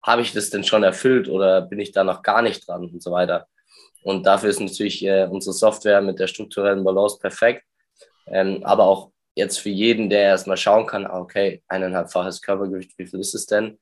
habe 0.01 0.22
ich 0.22 0.32
das 0.32 0.50
denn 0.50 0.63
schon 0.63 0.84
erfüllt 0.84 1.27
oder 1.27 1.62
bin 1.62 1.79
ich 1.79 1.91
da 1.91 2.03
noch 2.03 2.22
gar 2.22 2.41
nicht 2.41 2.67
dran 2.67 2.86
und 2.86 3.03
so 3.03 3.12
weiter. 3.12 3.48
Und 4.03 4.25
dafür 4.25 4.50
ist 4.50 4.62
natürlich 4.62 5.03
äh, 5.06 5.27
unsere 5.29 5.53
Software 5.53 6.01
mit 6.01 6.20
der 6.20 6.27
strukturellen 6.27 6.84
Balance 6.84 7.20
perfekt. 7.20 7.65
Ähm, 8.27 8.63
aber 8.63 8.86
auch 8.86 9.12
jetzt 9.38 9.60
für 9.60 9.70
jeden, 9.70 10.10
der 10.10 10.22
erstmal 10.22 10.58
schauen 10.58 10.88
kann, 10.88 11.06
ah, 11.06 11.20
okay, 11.20 11.63
eineinhalbfaches 11.67 12.41
Körpergewicht, 12.41 12.98
wie 12.98 13.06
viel 13.06 13.20
ist 13.20 13.36
es 13.36 13.46
denn? 13.46 13.79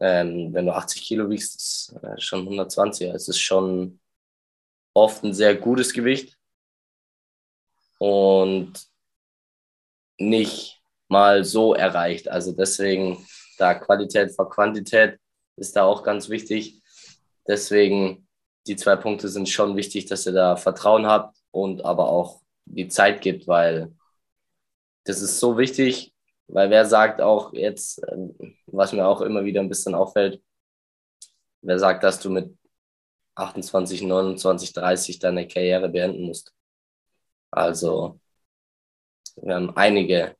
Ähm, 0.00 0.52
wenn 0.52 0.66
du 0.66 0.74
80 0.74 1.02
Kilo 1.02 1.28
wiegst, 1.28 1.54
ist 1.56 1.96
äh, 2.02 2.18
schon 2.18 2.40
120. 2.40 3.08
Es 3.10 3.28
ist 3.28 3.38
schon 3.38 4.00
oft 4.94 5.22
ein 5.22 5.34
sehr 5.34 5.54
gutes 5.56 5.92
Gewicht 5.92 6.38
und 7.98 8.72
nicht 10.18 10.80
mal 11.08 11.44
so 11.44 11.74
erreicht. 11.74 12.28
Also 12.28 12.52
deswegen 12.52 13.24
da 13.58 13.74
Qualität 13.74 14.32
vor 14.34 14.48
Quantität 14.48 15.20
ist 15.56 15.76
da 15.76 15.84
auch 15.84 16.02
ganz 16.02 16.28
wichtig. 16.28 16.82
Deswegen 17.46 18.26
die 18.66 18.76
zwei 18.76 18.96
Punkte 18.96 19.28
sind 19.28 19.48
schon 19.48 19.76
wichtig, 19.76 20.06
dass 20.06 20.26
ihr 20.26 20.32
da 20.32 20.56
Vertrauen 20.56 21.06
habt 21.06 21.36
und 21.50 21.84
aber 21.84 22.08
auch 22.08 22.40
die 22.64 22.88
Zeit 22.88 23.20
gibt, 23.20 23.46
weil 23.46 23.92
das 25.04 25.20
ist 25.22 25.38
so 25.38 25.58
wichtig, 25.58 26.14
weil 26.46 26.70
wer 26.70 26.84
sagt 26.86 27.20
auch 27.20 27.52
jetzt, 27.52 28.02
was 28.66 28.92
mir 28.92 29.06
auch 29.06 29.20
immer 29.20 29.44
wieder 29.44 29.60
ein 29.60 29.68
bisschen 29.68 29.94
auffällt, 29.94 30.42
wer 31.62 31.78
sagt, 31.78 32.02
dass 32.04 32.20
du 32.20 32.30
mit 32.30 32.56
28, 33.36 34.02
29, 34.02 34.72
30 34.72 35.18
deine 35.18 35.48
Karriere 35.48 35.88
beenden 35.88 36.24
musst? 36.24 36.52
Also 37.50 38.20
wir 39.36 39.54
haben 39.54 39.76
einige 39.76 40.36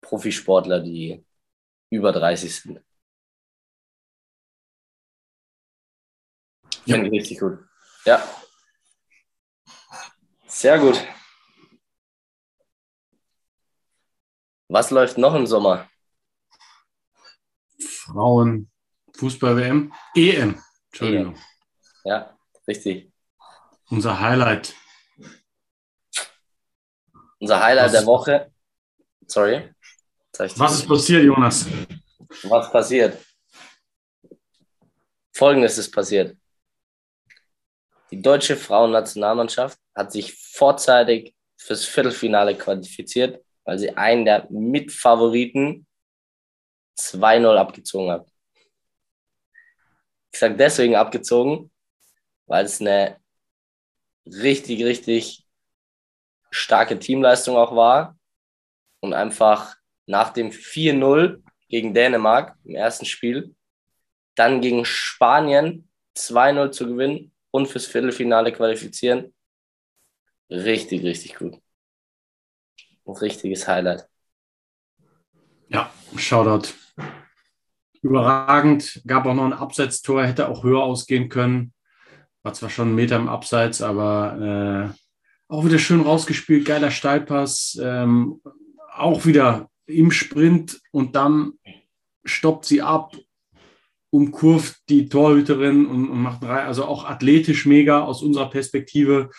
Profisportler, 0.00 0.80
die 0.80 1.24
über 1.90 2.12
30 2.12 2.54
sind. 2.54 2.80
Ja. 6.84 6.94
Finde 6.94 7.08
ich 7.08 7.20
richtig 7.20 7.40
gut. 7.40 7.58
Ja. 8.04 8.22
Sehr 10.46 10.78
gut. 10.78 11.04
Was 14.68 14.90
läuft 14.90 15.18
noch 15.18 15.34
im 15.34 15.46
Sommer? 15.46 15.88
Frauen 17.80 18.70
Fußball-WM. 19.16 19.92
EM. 20.14 20.62
Entschuldigung. 20.90 21.34
EM. 21.34 21.42
Ja, 22.04 22.38
richtig. 22.66 23.12
Unser 23.90 24.18
Highlight. 24.18 24.74
Unser 27.38 27.62
Highlight 27.62 27.86
was, 27.86 27.92
der 27.92 28.06
Woche. 28.06 28.52
Sorry. 29.26 29.74
Was 30.38 30.74
ist 30.80 30.88
passiert, 30.88 31.24
Jonas? 31.24 31.66
Was 32.42 32.70
passiert? 32.70 33.24
Folgendes 35.32 35.78
ist 35.78 35.90
passiert. 35.90 36.36
Die 38.10 38.20
deutsche 38.20 38.56
Frauennationalmannschaft 38.56 39.78
hat 39.94 40.12
sich 40.12 40.34
vorzeitig 40.34 41.34
fürs 41.56 41.84
Viertelfinale 41.84 42.56
qualifiziert, 42.56 43.44
weil 43.66 43.78
sie 43.78 43.94
einen 43.96 44.24
der 44.24 44.46
Mitfavoriten 44.50 45.86
2-0 46.96 47.58
abgezogen 47.58 48.10
hat. 48.10 48.26
Ich 50.32 50.38
sage 50.38 50.56
deswegen 50.56 50.96
abgezogen, 50.96 51.70
weil 52.46 52.64
es 52.64 52.80
eine 52.80 53.18
richtig, 54.24 54.84
richtig 54.84 55.46
starke 56.50 56.98
Teamleistung 56.98 57.56
auch 57.56 57.74
war 57.74 58.16
und 59.00 59.12
einfach 59.12 59.76
nach 60.06 60.32
dem 60.32 60.50
4-0 60.50 61.42
gegen 61.68 61.92
Dänemark 61.92 62.56
im 62.64 62.76
ersten 62.76 63.04
Spiel, 63.04 63.54
dann 64.36 64.60
gegen 64.60 64.84
Spanien 64.84 65.90
2-0 66.14 66.70
zu 66.70 66.86
gewinnen 66.86 67.32
und 67.50 67.66
fürs 67.66 67.86
Viertelfinale 67.86 68.52
qualifizieren. 68.52 69.34
Richtig, 70.50 71.02
richtig 71.02 71.34
gut. 71.34 71.60
Ein 73.06 73.16
richtiges 73.16 73.68
Highlight. 73.68 74.08
Ja, 75.68 75.90
Shoutout. 76.16 76.68
Überragend. 78.02 79.02
Gab 79.06 79.26
auch 79.26 79.34
noch 79.34 79.44
ein 79.44 79.52
Abseitstor, 79.52 80.24
hätte 80.24 80.48
auch 80.48 80.64
höher 80.64 80.82
ausgehen 80.82 81.28
können. 81.28 81.72
War 82.42 82.52
zwar 82.52 82.70
schon 82.70 82.90
ein 82.90 82.94
Meter 82.94 83.16
im 83.16 83.28
Abseits, 83.28 83.82
aber 83.82 84.92
äh, 84.92 85.52
auch 85.52 85.64
wieder 85.64 85.78
schön 85.78 86.00
rausgespielt, 86.00 86.64
geiler 86.64 86.90
Steilpass. 86.90 87.78
Ähm, 87.82 88.40
auch 88.92 89.26
wieder 89.26 89.70
im 89.86 90.10
Sprint 90.10 90.80
und 90.90 91.16
dann 91.16 91.52
stoppt 92.24 92.64
sie 92.64 92.82
ab, 92.82 93.16
umkurvt 94.10 94.80
die 94.88 95.08
Torhüterin 95.08 95.86
und, 95.86 96.08
und 96.08 96.20
macht 96.20 96.42
drei, 96.42 96.64
also 96.64 96.84
auch 96.84 97.04
athletisch 97.04 97.66
mega 97.66 98.02
aus 98.02 98.22
unserer 98.22 98.50
Perspektive. 98.50 99.30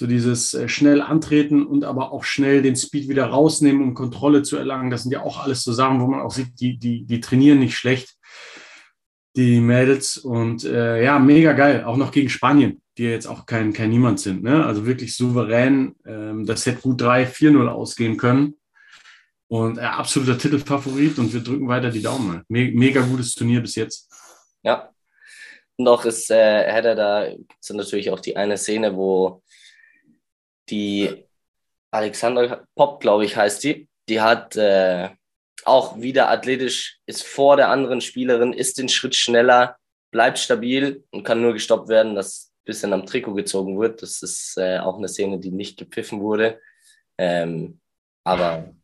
So 0.00 0.06
dieses 0.06 0.54
äh, 0.54 0.66
schnell 0.66 1.02
antreten 1.02 1.66
und 1.66 1.84
aber 1.84 2.10
auch 2.10 2.24
schnell 2.24 2.62
den 2.62 2.74
Speed 2.74 3.10
wieder 3.10 3.26
rausnehmen, 3.26 3.82
um 3.82 3.92
Kontrolle 3.92 4.42
zu 4.42 4.56
erlangen. 4.56 4.90
Das 4.90 5.02
sind 5.02 5.12
ja 5.12 5.20
auch 5.20 5.44
alles 5.44 5.62
so 5.62 5.74
Sachen, 5.74 6.00
wo 6.00 6.06
man 6.06 6.20
auch 6.20 6.30
sieht, 6.30 6.58
die, 6.58 6.78
die, 6.78 7.04
die 7.04 7.20
trainieren 7.20 7.58
nicht 7.58 7.76
schlecht, 7.76 8.16
die 9.36 9.60
Mädels. 9.60 10.16
Und 10.16 10.64
äh, 10.64 11.04
ja, 11.04 11.18
mega 11.18 11.52
geil. 11.52 11.84
Auch 11.84 11.98
noch 11.98 12.12
gegen 12.12 12.30
Spanien, 12.30 12.80
die 12.96 13.02
jetzt 13.02 13.26
auch 13.26 13.44
kein, 13.44 13.74
kein 13.74 13.90
Niemand 13.90 14.20
sind. 14.20 14.42
Ne? 14.42 14.64
Also 14.64 14.86
wirklich 14.86 15.14
souverän. 15.14 15.94
Ähm, 16.06 16.46
das 16.46 16.64
hätte 16.64 16.80
gut 16.80 17.02
3-4-0 17.02 17.66
ausgehen 17.66 18.16
können. 18.16 18.54
Und 19.48 19.76
äh, 19.76 19.82
absoluter 19.82 20.38
Titelfavorit 20.38 21.18
und 21.18 21.34
wir 21.34 21.42
drücken 21.42 21.68
weiter 21.68 21.90
die 21.90 22.00
Daumen. 22.00 22.42
Me 22.48 22.70
mega 22.72 23.02
gutes 23.02 23.34
Turnier 23.34 23.60
bis 23.60 23.74
jetzt. 23.74 24.10
Ja. 24.62 24.88
Noch 25.76 26.06
ist, 26.06 26.30
äh, 26.30 26.72
hätte 26.72 26.94
da 26.94 27.26
sind 27.60 27.76
natürlich 27.76 28.10
auch 28.10 28.20
die 28.20 28.38
eine 28.38 28.56
Szene, 28.56 28.96
wo 28.96 29.42
die 30.70 31.24
Alexandra 31.90 32.64
Pop, 32.74 33.00
glaube 33.00 33.24
ich, 33.24 33.36
heißt 33.36 33.64
die, 33.64 33.88
die 34.08 34.20
hat 34.20 34.56
äh, 34.56 35.10
auch 35.64 35.98
wieder 36.00 36.30
athletisch, 36.30 37.00
ist 37.06 37.24
vor 37.24 37.56
der 37.56 37.68
anderen 37.68 38.00
Spielerin, 38.00 38.52
ist 38.52 38.78
den 38.78 38.88
Schritt 38.88 39.14
schneller, 39.14 39.76
bleibt 40.10 40.38
stabil 40.38 41.04
und 41.10 41.24
kann 41.24 41.42
nur 41.42 41.52
gestoppt 41.52 41.88
werden, 41.88 42.14
dass 42.14 42.52
ein 42.52 42.64
bisschen 42.64 42.92
am 42.92 43.06
Trikot 43.06 43.34
gezogen 43.34 43.78
wird. 43.78 44.02
Das 44.02 44.22
ist 44.22 44.56
äh, 44.56 44.78
auch 44.78 44.98
eine 44.98 45.08
Szene, 45.08 45.38
die 45.38 45.50
nicht 45.50 45.78
gepfiffen 45.78 46.20
wurde. 46.20 46.60
Ähm, 47.18 47.80
aber 48.24 48.74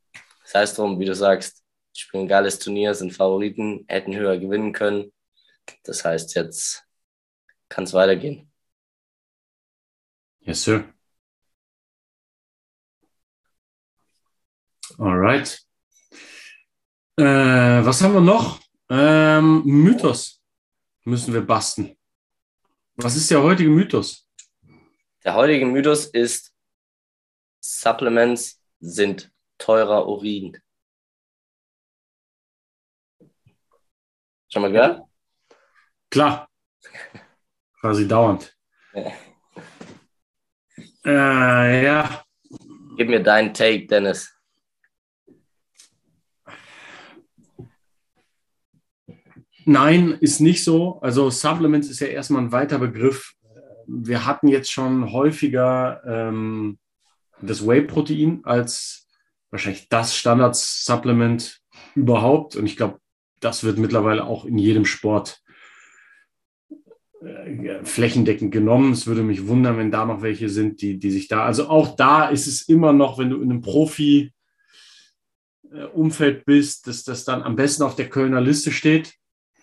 sei 0.44 0.62
es 0.62 0.74
drum, 0.74 0.98
wie 1.00 1.04
du 1.04 1.14
sagst, 1.14 1.64
spielen 1.94 2.24
ein 2.24 2.28
geiles 2.28 2.58
Turnier, 2.58 2.94
sind 2.94 3.12
Favoriten, 3.12 3.84
hätten 3.88 4.14
höher 4.14 4.38
gewinnen 4.38 4.72
können. 4.72 5.12
Das 5.84 6.04
heißt, 6.04 6.34
jetzt 6.34 6.84
kann 7.68 7.84
es 7.84 7.94
weitergehen. 7.94 8.52
Yes, 10.40 10.62
sir. 10.62 10.95
Alright. 14.98 15.60
Äh, 17.18 17.24
was 17.24 18.02
haben 18.02 18.14
wir 18.14 18.20
noch? 18.20 18.60
Ähm, 18.88 19.62
Mythos 19.64 20.42
müssen 21.04 21.34
wir 21.34 21.42
basten. 21.42 21.96
Was 22.94 23.14
ist 23.16 23.30
der 23.30 23.42
heutige 23.42 23.68
Mythos? 23.68 24.26
Der 25.24 25.34
heutige 25.34 25.66
Mythos 25.66 26.06
ist, 26.06 26.54
Supplements 27.60 28.62
sind 28.80 29.30
teurer 29.58 30.06
Urin. 30.06 30.56
Schon 34.48 34.62
mal 34.62 34.72
gehört? 34.72 35.02
Klar. 36.10 36.48
Quasi 37.80 38.08
dauernd. 38.08 38.56
Ja. 38.94 39.12
Äh, 41.04 41.84
ja. 41.84 42.24
Gib 42.96 43.08
mir 43.08 43.22
deinen 43.22 43.52
Take, 43.52 43.86
Dennis. 43.86 44.35
Nein, 49.68 50.16
ist 50.20 50.38
nicht 50.38 50.62
so. 50.62 51.00
Also 51.00 51.28
Supplements 51.28 51.88
ist 51.88 51.98
ja 51.98 52.06
erstmal 52.06 52.40
ein 52.40 52.52
weiter 52.52 52.78
Begriff. 52.78 53.34
Wir 53.88 54.24
hatten 54.24 54.46
jetzt 54.46 54.70
schon 54.70 55.10
häufiger 55.10 56.02
ähm, 56.06 56.78
das 57.42 57.66
Whey-Protein 57.66 58.42
als 58.44 59.08
wahrscheinlich 59.50 59.88
das 59.88 60.16
Standard-Supplement 60.16 61.60
überhaupt. 61.96 62.54
Und 62.54 62.66
ich 62.66 62.76
glaube, 62.76 63.00
das 63.40 63.64
wird 63.64 63.78
mittlerweile 63.78 64.24
auch 64.24 64.44
in 64.44 64.56
jedem 64.56 64.84
Sport 64.84 65.42
äh, 67.20 67.84
flächendeckend 67.84 68.52
genommen. 68.52 68.92
Es 68.92 69.08
würde 69.08 69.24
mich 69.24 69.48
wundern, 69.48 69.78
wenn 69.78 69.90
da 69.90 70.04
noch 70.04 70.22
welche 70.22 70.48
sind, 70.48 70.80
die, 70.80 71.00
die 71.00 71.10
sich 71.10 71.26
da, 71.26 71.44
also 71.44 71.68
auch 71.68 71.96
da 71.96 72.28
ist 72.28 72.46
es 72.46 72.68
immer 72.68 72.92
noch, 72.92 73.18
wenn 73.18 73.30
du 73.30 73.42
in 73.42 73.50
einem 73.50 73.62
Profi 73.62 74.32
äh, 75.72 75.86
Umfeld 75.86 76.44
bist, 76.44 76.86
dass 76.86 77.02
das 77.02 77.24
dann 77.24 77.42
am 77.42 77.56
besten 77.56 77.82
auf 77.82 77.96
der 77.96 78.08
Kölner 78.08 78.40
Liste 78.40 78.70
steht 78.70 79.16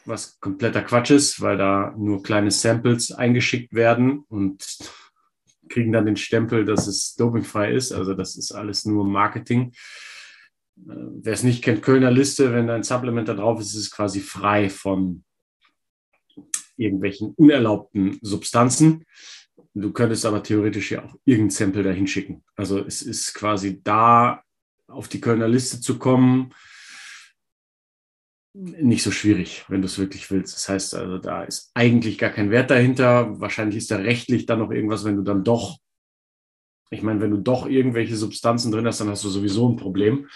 was 0.05 0.39
kompletter 0.39 0.81
Quatsch 0.81 1.11
ist, 1.11 1.41
weil 1.41 1.57
da 1.57 1.93
nur 1.97 2.23
kleine 2.23 2.51
Samples 2.51 3.11
eingeschickt 3.11 3.73
werden 3.73 4.23
und 4.27 4.63
kriegen 5.69 5.91
dann 5.91 6.05
den 6.05 6.17
Stempel, 6.17 6.65
dass 6.65 6.87
es 6.87 7.15
dopingfrei 7.15 7.71
ist. 7.71 7.91
Also 7.91 8.13
das 8.13 8.35
ist 8.35 8.51
alles 8.51 8.85
nur 8.85 9.05
Marketing. 9.05 9.73
Äh, 10.77 10.93
wer 11.21 11.33
es 11.33 11.43
nicht 11.43 11.63
kennt, 11.63 11.81
Kölner 11.81 12.11
Liste, 12.11 12.53
wenn 12.53 12.67
dein 12.67 12.83
Supplement 12.83 13.27
da 13.27 13.33
drauf 13.33 13.59
ist, 13.59 13.73
ist 13.73 13.75
es 13.75 13.91
quasi 13.91 14.19
frei 14.19 14.69
von 14.69 15.23
irgendwelchen 16.77 17.33
unerlaubten 17.35 18.19
Substanzen. 18.21 19.05
Du 19.73 19.91
könntest 19.91 20.25
aber 20.25 20.43
theoretisch 20.43 20.91
ja 20.91 21.03
auch 21.03 21.15
irgendein 21.25 21.51
Sample 21.51 21.83
dahin 21.83 22.07
schicken. 22.07 22.43
Also 22.55 22.79
es 22.79 23.01
ist 23.01 23.33
quasi 23.33 23.81
da 23.83 24.43
auf 24.87 25.07
die 25.07 25.21
Kölner 25.21 25.47
Liste 25.47 25.81
zu 25.81 25.97
kommen, 25.97 26.53
nicht 28.53 29.01
so 29.03 29.11
schwierig, 29.11 29.65
wenn 29.67 29.81
du 29.81 29.87
es 29.87 29.97
wirklich 29.97 30.29
willst. 30.29 30.55
Das 30.55 30.69
heißt 30.69 30.95
also, 30.95 31.17
da 31.17 31.43
ist 31.43 31.71
eigentlich 31.73 32.17
gar 32.17 32.29
kein 32.29 32.51
Wert 32.51 32.69
dahinter. 32.69 33.39
Wahrscheinlich 33.39 33.77
ist 33.77 33.91
da 33.91 33.97
rechtlich 33.97 34.45
dann 34.45 34.59
noch 34.59 34.71
irgendwas, 34.71 35.05
wenn 35.05 35.15
du 35.15 35.23
dann 35.23 35.43
doch, 35.43 35.79
ich 36.91 37.01
meine, 37.01 37.19
wenn 37.19 37.31
du 37.31 37.37
doch 37.37 37.65
irgendwelche 37.65 38.15
Substanzen 38.15 38.71
drin 38.71 38.85
hast, 38.85 38.99
dann 38.99 39.09
hast 39.09 39.23
du 39.23 39.29
sowieso 39.29 39.69
ein 39.69 39.77
Problem. 39.77 40.27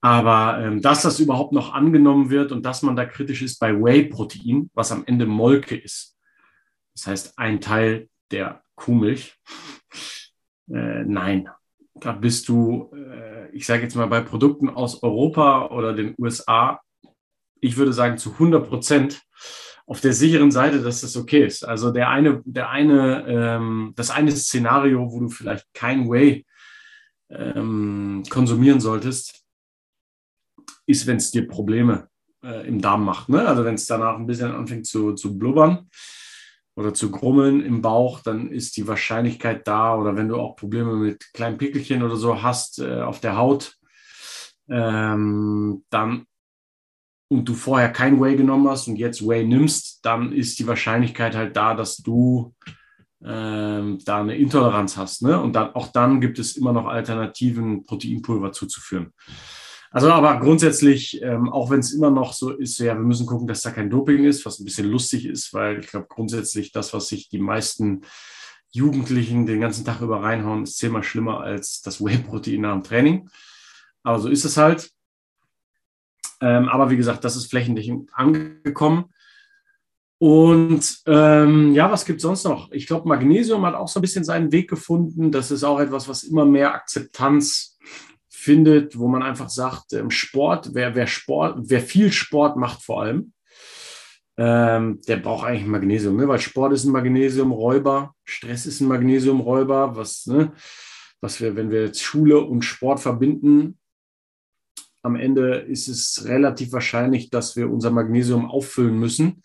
Aber 0.00 0.60
ähm, 0.60 0.82
dass 0.82 1.02
das 1.02 1.20
überhaupt 1.20 1.52
noch 1.52 1.72
angenommen 1.72 2.30
wird 2.30 2.52
und 2.52 2.66
dass 2.66 2.82
man 2.82 2.96
da 2.96 3.06
kritisch 3.06 3.42
ist 3.42 3.58
bei 3.58 3.72
Whey-Protein, 3.72 4.70
was 4.74 4.92
am 4.92 5.04
Ende 5.06 5.26
Molke 5.26 5.76
ist, 5.76 6.16
das 6.94 7.06
heißt 7.06 7.38
ein 7.38 7.60
Teil 7.60 8.08
der 8.30 8.62
Kuhmilch, 8.74 9.36
äh, 10.70 11.04
nein, 11.04 11.48
da 11.94 12.12
bist 12.12 12.48
du, 12.48 12.90
äh, 12.94 13.50
ich 13.52 13.66
sage 13.66 13.84
jetzt 13.84 13.94
mal, 13.94 14.06
bei 14.06 14.20
Produkten 14.20 14.68
aus 14.68 15.02
Europa 15.02 15.68
oder 15.68 15.94
den 15.94 16.14
USA 16.18 16.80
ich 17.66 17.76
würde 17.76 17.92
sagen, 17.92 18.16
zu 18.18 18.32
100 18.32 18.68
Prozent 18.68 19.22
auf 19.86 20.00
der 20.00 20.12
sicheren 20.12 20.50
Seite, 20.50 20.82
dass 20.82 21.00
das 21.00 21.16
okay 21.16 21.44
ist. 21.46 21.64
Also 21.64 21.90
der 21.90 22.08
eine, 22.08 22.42
der 22.44 22.70
eine, 22.70 23.24
ähm, 23.28 23.92
das 23.96 24.10
eine 24.10 24.32
Szenario, 24.32 25.10
wo 25.10 25.20
du 25.20 25.28
vielleicht 25.28 25.66
kein 25.74 26.10
Whey 26.10 26.44
ähm, 27.30 28.24
konsumieren 28.28 28.80
solltest, 28.80 29.44
ist, 30.86 31.06
wenn 31.06 31.18
es 31.18 31.30
dir 31.30 31.46
Probleme 31.46 32.08
äh, 32.42 32.66
im 32.66 32.80
Darm 32.80 33.04
macht. 33.04 33.28
Ne? 33.28 33.46
Also 33.46 33.64
wenn 33.64 33.74
es 33.74 33.86
danach 33.86 34.16
ein 34.16 34.26
bisschen 34.26 34.50
anfängt 34.52 34.86
zu, 34.86 35.14
zu 35.14 35.38
blubbern 35.38 35.88
oder 36.74 36.92
zu 36.92 37.10
grummeln 37.10 37.64
im 37.64 37.80
Bauch, 37.80 38.20
dann 38.20 38.50
ist 38.50 38.76
die 38.76 38.86
Wahrscheinlichkeit 38.86 39.66
da, 39.66 39.94
oder 39.96 40.16
wenn 40.16 40.28
du 40.28 40.36
auch 40.36 40.56
Probleme 40.56 40.94
mit 40.96 41.32
kleinen 41.32 41.58
Pickelchen 41.58 42.02
oder 42.02 42.16
so 42.16 42.42
hast 42.42 42.80
äh, 42.80 43.02
auf 43.02 43.20
der 43.20 43.36
Haut, 43.36 43.76
ähm, 44.68 45.84
dann 45.90 46.26
und 47.28 47.48
du 47.48 47.54
vorher 47.54 47.90
kein 47.90 48.20
Whey 48.20 48.36
genommen 48.36 48.68
hast 48.68 48.88
und 48.88 48.96
jetzt 48.96 49.26
Whey 49.26 49.44
nimmst, 49.44 50.04
dann 50.04 50.32
ist 50.32 50.58
die 50.58 50.66
Wahrscheinlichkeit 50.66 51.34
halt 51.34 51.56
da, 51.56 51.74
dass 51.74 51.96
du 51.96 52.54
ähm, 53.24 53.98
da 54.04 54.20
eine 54.20 54.36
Intoleranz 54.36 54.96
hast. 54.96 55.22
Ne? 55.22 55.40
Und 55.40 55.54
dann, 55.54 55.74
auch 55.74 55.88
dann 55.88 56.20
gibt 56.20 56.38
es 56.38 56.56
immer 56.56 56.72
noch 56.72 56.86
Alternativen, 56.86 57.84
Proteinpulver 57.84 58.52
zuzuführen. 58.52 59.12
Also 59.90 60.10
aber 60.12 60.38
grundsätzlich, 60.40 61.22
ähm, 61.22 61.48
auch 61.48 61.70
wenn 61.70 61.80
es 61.80 61.92
immer 61.92 62.10
noch 62.10 62.32
so 62.32 62.50
ist, 62.50 62.78
ja, 62.78 62.94
wir 62.94 63.02
müssen 63.02 63.26
gucken, 63.26 63.46
dass 63.46 63.62
da 63.62 63.70
kein 63.70 63.88
Doping 63.88 64.24
ist, 64.24 64.44
was 64.44 64.58
ein 64.60 64.64
bisschen 64.64 64.90
lustig 64.90 65.26
ist, 65.26 65.54
weil 65.54 65.80
ich 65.80 65.86
glaube 65.86 66.06
grundsätzlich 66.08 66.70
das, 66.72 66.92
was 66.92 67.08
sich 67.08 67.28
die 67.28 67.38
meisten 67.38 68.02
Jugendlichen 68.72 69.46
den 69.46 69.60
ganzen 69.60 69.84
Tag 69.84 70.02
über 70.02 70.22
reinhauen, 70.22 70.64
ist 70.64 70.76
zehnmal 70.76 71.02
schlimmer 71.02 71.40
als 71.40 71.80
das 71.80 72.04
Whey-Protein 72.04 72.60
nach 72.60 72.74
dem 72.74 72.82
Training. 72.82 73.30
Aber 74.02 74.18
so 74.20 74.28
ist 74.28 74.44
es 74.44 74.56
halt. 74.56 74.90
Ähm, 76.40 76.68
aber 76.68 76.90
wie 76.90 76.96
gesagt, 76.96 77.24
das 77.24 77.36
ist 77.36 77.50
flächendeckend 77.50 78.10
angekommen. 78.12 79.06
Und 80.18 81.00
ähm, 81.06 81.74
ja, 81.74 81.90
was 81.90 82.06
gibt 82.06 82.18
es 82.18 82.22
sonst 82.22 82.44
noch? 82.44 82.70
Ich 82.72 82.86
glaube, 82.86 83.08
Magnesium 83.08 83.66
hat 83.66 83.74
auch 83.74 83.88
so 83.88 84.00
ein 84.00 84.02
bisschen 84.02 84.24
seinen 84.24 84.50
Weg 84.50 84.70
gefunden. 84.70 85.30
Das 85.30 85.50
ist 85.50 85.62
auch 85.62 85.78
etwas, 85.78 86.08
was 86.08 86.22
immer 86.22 86.46
mehr 86.46 86.74
Akzeptanz 86.74 87.76
findet, 88.28 88.98
wo 88.98 89.08
man 89.08 89.22
einfach 89.22 89.48
sagt, 89.50 89.92
ähm, 89.92 90.10
Sport, 90.10 90.70
wer, 90.72 90.94
wer 90.94 91.06
Sport, 91.06 91.58
wer 91.64 91.80
viel 91.80 92.12
Sport 92.12 92.56
macht 92.56 92.82
vor 92.82 93.02
allem, 93.02 93.32
ähm, 94.38 95.00
der 95.08 95.16
braucht 95.16 95.46
eigentlich 95.46 95.66
Magnesium, 95.66 96.16
ne? 96.16 96.28
weil 96.28 96.38
Sport 96.38 96.72
ist 96.72 96.84
ein 96.84 96.92
Magnesiumräuber, 96.92 98.14
Stress 98.24 98.66
ist 98.66 98.80
ein 98.80 98.88
Magnesiumräuber, 98.88 99.96
was, 99.96 100.26
ne? 100.26 100.52
was 101.20 101.40
wir, 101.40 101.56
wenn 101.56 101.70
wir 101.70 101.86
jetzt 101.86 102.02
Schule 102.02 102.40
und 102.40 102.62
Sport 102.62 103.00
verbinden, 103.00 103.78
am 105.06 105.16
Ende 105.16 105.56
ist 105.56 105.88
es 105.88 106.24
relativ 106.26 106.72
wahrscheinlich, 106.72 107.30
dass 107.30 107.56
wir 107.56 107.70
unser 107.70 107.90
Magnesium 107.90 108.44
auffüllen 108.46 108.98
müssen. 108.98 109.42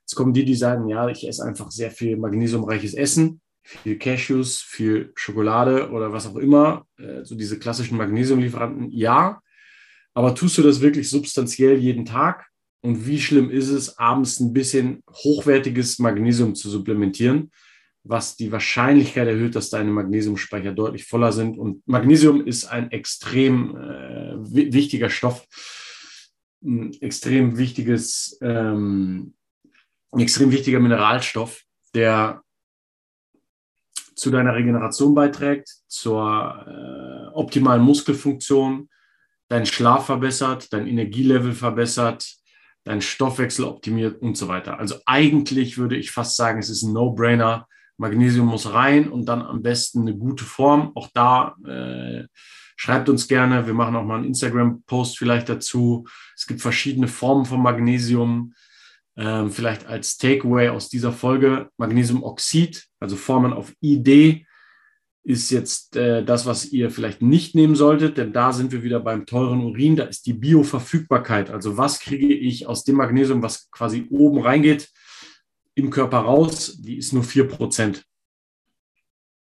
Jetzt 0.00 0.14
kommen 0.14 0.32
die, 0.32 0.44
die 0.44 0.54
sagen, 0.54 0.88
ja, 0.88 1.08
ich 1.08 1.26
esse 1.28 1.44
einfach 1.44 1.70
sehr 1.70 1.90
viel 1.90 2.16
magnesiumreiches 2.16 2.94
Essen. 2.94 3.40
viel 3.64 3.98
Cashews, 3.98 4.62
viel 4.62 5.10
Schokolade 5.16 5.90
oder 5.90 6.12
was 6.12 6.28
auch 6.28 6.36
immer, 6.36 6.86
äh, 6.98 7.24
so 7.24 7.34
diese 7.34 7.58
klassischen 7.58 7.98
Magnesiumlieferanten, 7.98 8.90
ja. 8.92 9.42
Aber 10.14 10.36
tust 10.36 10.56
du 10.56 10.62
das 10.62 10.80
wirklich 10.80 11.10
substanziell 11.10 11.76
jeden 11.76 12.04
Tag? 12.04 12.46
Und 12.80 13.06
wie 13.08 13.20
schlimm 13.20 13.50
ist 13.50 13.68
es, 13.68 13.98
abends 13.98 14.38
ein 14.38 14.52
bisschen 14.52 15.02
hochwertiges 15.10 15.98
Magnesium 15.98 16.54
zu 16.54 16.70
supplementieren, 16.70 17.50
was 18.08 18.36
die 18.36 18.52
Wahrscheinlichkeit 18.52 19.28
erhöht, 19.28 19.54
dass 19.54 19.70
deine 19.70 19.90
Magnesiumspeicher 19.90 20.72
deutlich 20.72 21.06
voller 21.06 21.32
sind. 21.32 21.58
Und 21.58 21.86
Magnesium 21.86 22.46
ist 22.46 22.66
ein 22.66 22.90
extrem 22.90 23.76
äh, 23.76 24.72
wichtiger 24.72 25.10
Stoff, 25.10 25.46
ein 26.62 26.92
extrem 27.00 27.58
wichtiges, 27.58 28.38
ähm, 28.42 29.34
ein 30.12 30.20
extrem 30.20 30.52
wichtiger 30.52 30.80
Mineralstoff, 30.80 31.62
der 31.94 32.42
zu 34.14 34.30
deiner 34.30 34.54
Regeneration 34.54 35.14
beiträgt, 35.14 35.68
zur 35.88 36.64
äh, 36.66 37.34
optimalen 37.34 37.82
Muskelfunktion, 37.82 38.88
deinen 39.48 39.66
Schlaf 39.66 40.06
verbessert, 40.06 40.72
dein 40.72 40.86
Energielevel 40.86 41.52
verbessert, 41.52 42.26
deinen 42.84 43.02
Stoffwechsel 43.02 43.64
optimiert 43.64 44.22
und 44.22 44.36
so 44.36 44.48
weiter. 44.48 44.78
Also 44.78 44.96
eigentlich 45.06 45.76
würde 45.76 45.96
ich 45.96 46.10
fast 46.12 46.36
sagen, 46.36 46.58
es 46.60 46.70
ist 46.70 46.82
ein 46.82 46.92
No-Brainer. 46.92 47.68
Magnesium 47.98 48.46
muss 48.46 48.72
rein 48.72 49.08
und 49.08 49.26
dann 49.26 49.42
am 49.42 49.62
besten 49.62 50.02
eine 50.02 50.16
gute 50.16 50.44
Form. 50.44 50.92
Auch 50.94 51.08
da 51.12 51.56
äh, 51.66 52.24
schreibt 52.76 53.08
uns 53.08 53.28
gerne. 53.28 53.66
Wir 53.66 53.74
machen 53.74 53.96
auch 53.96 54.04
mal 54.04 54.16
einen 54.16 54.26
Instagram-Post 54.26 55.18
vielleicht 55.18 55.48
dazu. 55.48 56.06
Es 56.36 56.46
gibt 56.46 56.60
verschiedene 56.60 57.08
Formen 57.08 57.46
von 57.46 57.62
Magnesium. 57.62 58.54
Ähm, 59.16 59.50
vielleicht 59.50 59.86
als 59.86 60.18
Takeaway 60.18 60.68
aus 60.68 60.90
dieser 60.90 61.10
Folge 61.10 61.70
Magnesiumoxid, 61.78 62.86
also 63.00 63.16
Formen 63.16 63.54
auf 63.54 63.72
ID, 63.80 64.46
ist 65.24 65.50
jetzt 65.50 65.96
äh, 65.96 66.24
das, 66.24 66.46
was 66.46 66.66
ihr 66.66 66.90
vielleicht 66.90 67.20
nicht 67.20 67.54
nehmen 67.54 67.74
solltet, 67.74 68.16
denn 68.16 68.32
da 68.32 68.52
sind 68.52 68.70
wir 68.70 68.84
wieder 68.84 69.00
beim 69.00 69.26
teuren 69.26 69.64
Urin. 69.64 69.96
Da 69.96 70.04
ist 70.04 70.26
die 70.26 70.34
Bioverfügbarkeit. 70.34 71.50
Also 71.50 71.76
was 71.76 71.98
kriege 71.98 72.32
ich 72.32 72.66
aus 72.68 72.84
dem 72.84 72.96
Magnesium, 72.96 73.42
was 73.42 73.68
quasi 73.70 74.06
oben 74.10 74.40
reingeht, 74.40 74.88
im 75.76 75.90
Körper 75.90 76.18
raus? 76.18 76.76
Die 76.80 76.96
ist 76.96 77.12
nur 77.12 77.22
4%. 77.22 78.02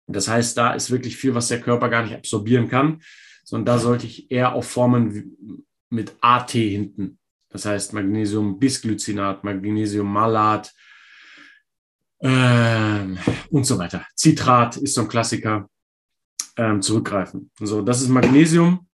Das 0.08 0.28
heißt, 0.28 0.56
da 0.56 0.74
ist 0.74 0.92
wirklich 0.92 1.18
viel, 1.18 1.34
was 1.34 1.48
der 1.48 1.62
Körper 1.62 1.90
gar 1.90 2.04
nicht 2.04 2.14
absorbieren 2.14 2.70
kann, 2.70 3.02
sondern 3.44 3.66
da 3.66 3.80
sollte 3.80 4.06
ich 4.06 4.30
eher 4.30 4.54
auf 4.54 4.70
Formen 4.70 5.66
mit 5.90 6.14
AT 6.22 6.52
hinten 6.52 7.18
das 7.56 7.64
heißt 7.64 7.94
Magnesium 7.94 8.60
Bisglycinat, 8.60 9.46
Magnesium 9.46 10.12
Malat 10.12 10.74
ähm, 12.22 13.18
und 13.50 13.66
so 13.66 13.78
weiter. 13.78 14.06
Citrat 14.14 14.76
ist 14.76 14.96
so 14.96 15.02
ein 15.02 15.08
Klassiker. 15.08 15.70
Ähm, 16.58 16.82
zurückgreifen. 16.82 17.52
So, 17.60 17.82
das 17.82 18.02
ist 18.02 18.10
Magnesium. 18.10 18.88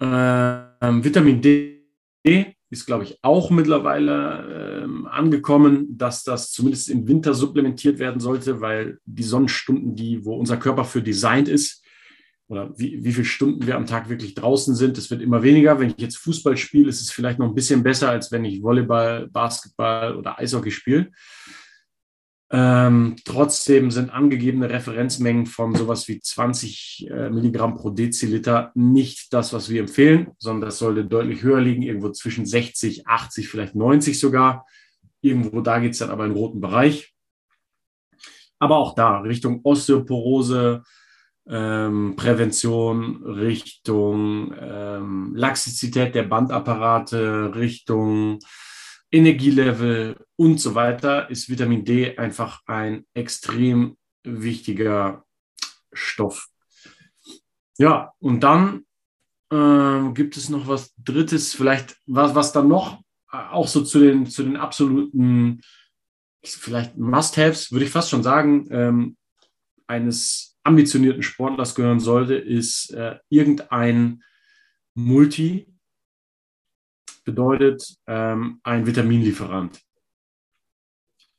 Ähm, 0.00 1.04
Vitamin 1.04 1.40
D 1.40 1.86
ist, 2.24 2.86
glaube 2.86 3.04
ich, 3.04 3.18
auch 3.22 3.50
mittlerweile 3.50 4.69
ähm, 4.90 5.06
angekommen, 5.06 5.96
dass 5.96 6.24
das 6.24 6.50
zumindest 6.50 6.88
im 6.88 7.06
Winter 7.06 7.34
supplementiert 7.34 7.98
werden 7.98 8.20
sollte, 8.20 8.60
weil 8.60 8.98
die 9.06 9.22
Sonnenstunden, 9.22 9.94
die, 9.94 10.24
wo 10.24 10.36
unser 10.36 10.56
Körper 10.56 10.84
für 10.84 11.02
designt 11.02 11.48
ist, 11.48 11.84
oder 12.48 12.76
wie, 12.76 13.04
wie 13.04 13.12
viele 13.12 13.24
Stunden 13.24 13.64
wir 13.64 13.76
am 13.76 13.86
Tag 13.86 14.08
wirklich 14.08 14.34
draußen 14.34 14.74
sind. 14.74 14.98
Es 14.98 15.08
wird 15.08 15.22
immer 15.22 15.44
weniger. 15.44 15.78
Wenn 15.78 15.90
ich 15.90 15.98
jetzt 15.98 16.16
Fußball 16.16 16.56
spiele, 16.56 16.88
ist 16.88 17.00
es 17.00 17.12
vielleicht 17.12 17.38
noch 17.38 17.46
ein 17.46 17.54
bisschen 17.54 17.84
besser, 17.84 18.10
als 18.10 18.32
wenn 18.32 18.44
ich 18.44 18.60
Volleyball, 18.60 19.28
Basketball 19.28 20.16
oder 20.16 20.36
Eishockey 20.36 20.72
spiele. 20.72 21.12
Ähm, 22.52 23.14
trotzdem 23.24 23.92
sind 23.92 24.10
angegebene 24.10 24.68
Referenzmengen 24.68 25.46
von 25.46 25.74
sowas 25.76 26.08
wie 26.08 26.20
20 26.20 27.08
äh, 27.08 27.30
Milligramm 27.30 27.76
pro 27.76 27.90
Deziliter 27.90 28.72
nicht 28.74 29.32
das, 29.32 29.52
was 29.52 29.70
wir 29.70 29.80
empfehlen, 29.80 30.32
sondern 30.38 30.68
das 30.68 30.78
sollte 30.78 31.04
deutlich 31.04 31.42
höher 31.42 31.60
liegen, 31.60 31.82
irgendwo 31.82 32.10
zwischen 32.10 32.46
60, 32.46 33.06
80, 33.06 33.48
vielleicht 33.48 33.76
90 33.76 34.18
sogar. 34.18 34.66
Irgendwo 35.20 35.60
da 35.60 35.78
geht 35.78 35.92
es 35.92 35.98
dann 35.98 36.10
aber 36.10 36.24
in 36.24 36.32
den 36.32 36.38
roten 36.38 36.60
Bereich. 36.60 37.14
Aber 38.58 38.78
auch 38.78 38.96
da 38.96 39.20
Richtung 39.20 39.60
Osteoporose, 39.62 40.82
ähm, 41.48 42.14
Prävention, 42.16 43.22
Richtung 43.24 44.52
ähm, 44.60 45.32
Laxizität 45.36 46.16
der 46.16 46.24
Bandapparate, 46.24 47.54
Richtung 47.54 48.40
Energielevel 49.12 50.16
und 50.36 50.60
so 50.60 50.74
weiter, 50.74 51.30
ist 51.30 51.48
Vitamin 51.48 51.84
D 51.84 52.16
einfach 52.16 52.62
ein 52.66 53.06
extrem 53.14 53.96
wichtiger 54.22 55.24
Stoff. 55.92 56.48
Ja, 57.78 58.12
und 58.18 58.40
dann 58.40 58.84
äh, 59.50 60.12
gibt 60.12 60.36
es 60.36 60.48
noch 60.48 60.68
was 60.68 60.94
Drittes, 60.96 61.54
vielleicht 61.54 61.96
was, 62.06 62.34
was 62.34 62.52
dann 62.52 62.68
noch 62.68 63.00
äh, 63.32 63.36
auch 63.36 63.68
so 63.68 63.82
zu 63.82 64.00
den, 64.00 64.26
zu 64.26 64.42
den 64.42 64.56
absoluten, 64.56 65.60
vielleicht 66.44 66.96
Must-Haves, 66.96 67.72
würde 67.72 67.84
ich 67.84 67.90
fast 67.90 68.10
schon 68.10 68.22
sagen, 68.22 68.68
ähm, 68.70 69.16
eines 69.86 70.58
ambitionierten 70.62 71.22
Sportlers 71.22 71.74
gehören 71.74 72.00
sollte, 72.00 72.34
ist 72.34 72.90
äh, 72.92 73.18
irgendein 73.28 74.22
Multi, 74.94 75.66
bedeutet 77.30 77.96
ähm, 78.06 78.60
ein 78.62 78.86
Vitaminlieferant. 78.86 79.80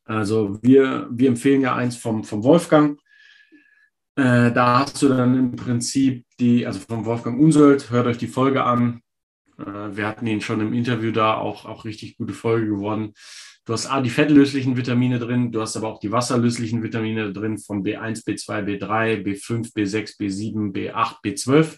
Also 0.05 0.59
wir, 0.61 1.07
wir 1.11 1.29
empfehlen 1.29 1.61
ja 1.61 1.75
eins 1.75 1.97
vom, 1.97 2.23
vom 2.23 2.43
Wolfgang. 2.43 2.99
Äh, 4.15 4.51
da 4.51 4.79
hast 4.79 5.01
du 5.01 5.09
dann 5.09 5.37
im 5.37 5.55
Prinzip 5.55 6.25
die, 6.39 6.65
also 6.65 6.79
vom 6.79 7.05
Wolfgang 7.05 7.39
Unsold, 7.39 7.91
hört 7.91 8.07
euch 8.07 8.17
die 8.17 8.27
Folge 8.27 8.63
an. 8.63 9.01
Äh, 9.57 9.95
wir 9.95 10.07
hatten 10.07 10.27
ihn 10.27 10.41
schon 10.41 10.61
im 10.61 10.73
Interview 10.73 11.11
da, 11.11 11.35
auch, 11.35 11.65
auch 11.65 11.85
richtig 11.85 12.17
gute 12.17 12.33
Folge 12.33 12.67
geworden. 12.67 13.13
Du 13.65 13.73
hast 13.73 13.85
A, 13.87 14.01
die 14.01 14.09
fettlöslichen 14.09 14.75
Vitamine 14.75 15.19
drin, 15.19 15.51
du 15.51 15.61
hast 15.61 15.77
aber 15.77 15.87
auch 15.87 15.99
die 15.99 16.11
wasserlöslichen 16.11 16.81
Vitamine 16.81 17.31
drin 17.31 17.59
von 17.59 17.83
B1, 17.83 18.25
B2, 18.25 18.65
B3, 18.65 19.23
B5, 19.23 19.73
B6, 19.73 20.19
B7, 20.19 20.73
B8, 20.73 21.17
B12. 21.23 21.77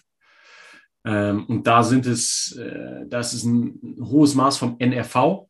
Ähm, 1.04 1.44
und 1.46 1.66
da 1.66 1.82
sind 1.82 2.06
es, 2.06 2.56
äh, 2.56 3.06
das 3.06 3.34
ist 3.34 3.44
ein 3.44 3.98
hohes 4.00 4.34
Maß 4.34 4.56
vom 4.56 4.76
NRV, 4.78 5.46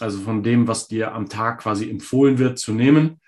also 0.00 0.18
von 0.20 0.42
dem, 0.42 0.66
was 0.66 0.88
dir 0.88 1.14
am 1.14 1.28
Tag 1.28 1.60
quasi 1.60 1.88
empfohlen 1.88 2.38
wird 2.38 2.58
zu 2.58 2.72
nehmen. 2.72 3.20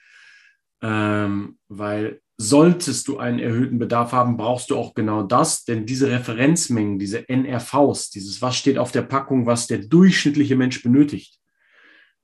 Ähm, 0.82 1.58
weil 1.68 2.20
solltest 2.36 3.08
du 3.08 3.18
einen 3.18 3.40
erhöhten 3.40 3.78
Bedarf 3.78 4.12
haben, 4.12 4.36
brauchst 4.36 4.70
du 4.70 4.76
auch 4.76 4.94
genau 4.94 5.24
das, 5.24 5.64
denn 5.64 5.86
diese 5.86 6.08
Referenzmengen, 6.10 6.98
diese 6.98 7.28
NRVs, 7.28 8.10
dieses, 8.10 8.40
was 8.40 8.56
steht 8.56 8.78
auf 8.78 8.92
der 8.92 9.02
Packung, 9.02 9.46
was 9.46 9.66
der 9.66 9.78
durchschnittliche 9.78 10.54
Mensch 10.54 10.82
benötigt, 10.82 11.38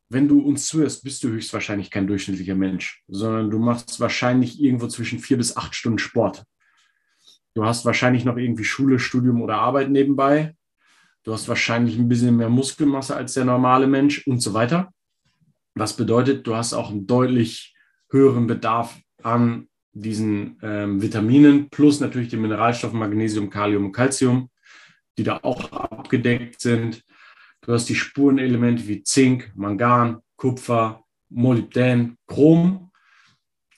wenn 0.08 0.28
du 0.28 0.40
uns 0.40 0.68
zuhörst, 0.68 1.02
bist 1.02 1.24
du 1.24 1.28
höchstwahrscheinlich 1.28 1.90
kein 1.90 2.06
durchschnittlicher 2.06 2.54
Mensch, 2.54 3.02
sondern 3.08 3.50
du 3.50 3.58
machst 3.58 3.98
wahrscheinlich 3.98 4.60
irgendwo 4.62 4.86
zwischen 4.86 5.18
vier 5.18 5.36
bis 5.36 5.56
acht 5.56 5.74
Stunden 5.74 5.98
Sport. 5.98 6.44
Du 7.54 7.64
hast 7.64 7.84
wahrscheinlich 7.84 8.24
noch 8.24 8.36
irgendwie 8.36 8.64
Schule, 8.64 8.98
Studium 8.98 9.40
oder 9.40 9.58
Arbeit 9.58 9.90
nebenbei. 9.90 10.56
Du 11.22 11.32
hast 11.32 11.48
wahrscheinlich 11.48 11.96
ein 11.96 12.08
bisschen 12.08 12.36
mehr 12.36 12.48
Muskelmasse 12.50 13.16
als 13.16 13.34
der 13.34 13.44
normale 13.44 13.86
Mensch 13.86 14.26
und 14.26 14.40
so 14.40 14.52
weiter. 14.52 14.92
Was 15.74 15.96
bedeutet, 15.96 16.46
du 16.46 16.54
hast 16.56 16.74
auch 16.74 16.90
einen 16.90 17.06
deutlich 17.06 17.74
höheren 18.10 18.46
Bedarf 18.46 18.98
an 19.22 19.68
diesen 19.92 20.58
ähm, 20.62 21.00
Vitaminen 21.00 21.70
plus 21.70 22.00
natürlich 22.00 22.28
den 22.28 22.42
Mineralstoffen 22.42 22.98
Magnesium, 22.98 23.48
Kalium 23.48 23.86
und 23.86 23.92
Calcium, 23.92 24.50
die 25.16 25.22
da 25.22 25.38
auch 25.42 25.70
abgedeckt 25.72 26.60
sind. 26.60 27.04
Du 27.60 27.72
hast 27.72 27.88
die 27.88 27.94
Spurenelemente 27.94 28.86
wie 28.88 29.02
Zink, 29.02 29.52
Mangan, 29.54 30.18
Kupfer, 30.36 31.04
Molybdän, 31.30 32.18
Chrom, 32.26 32.90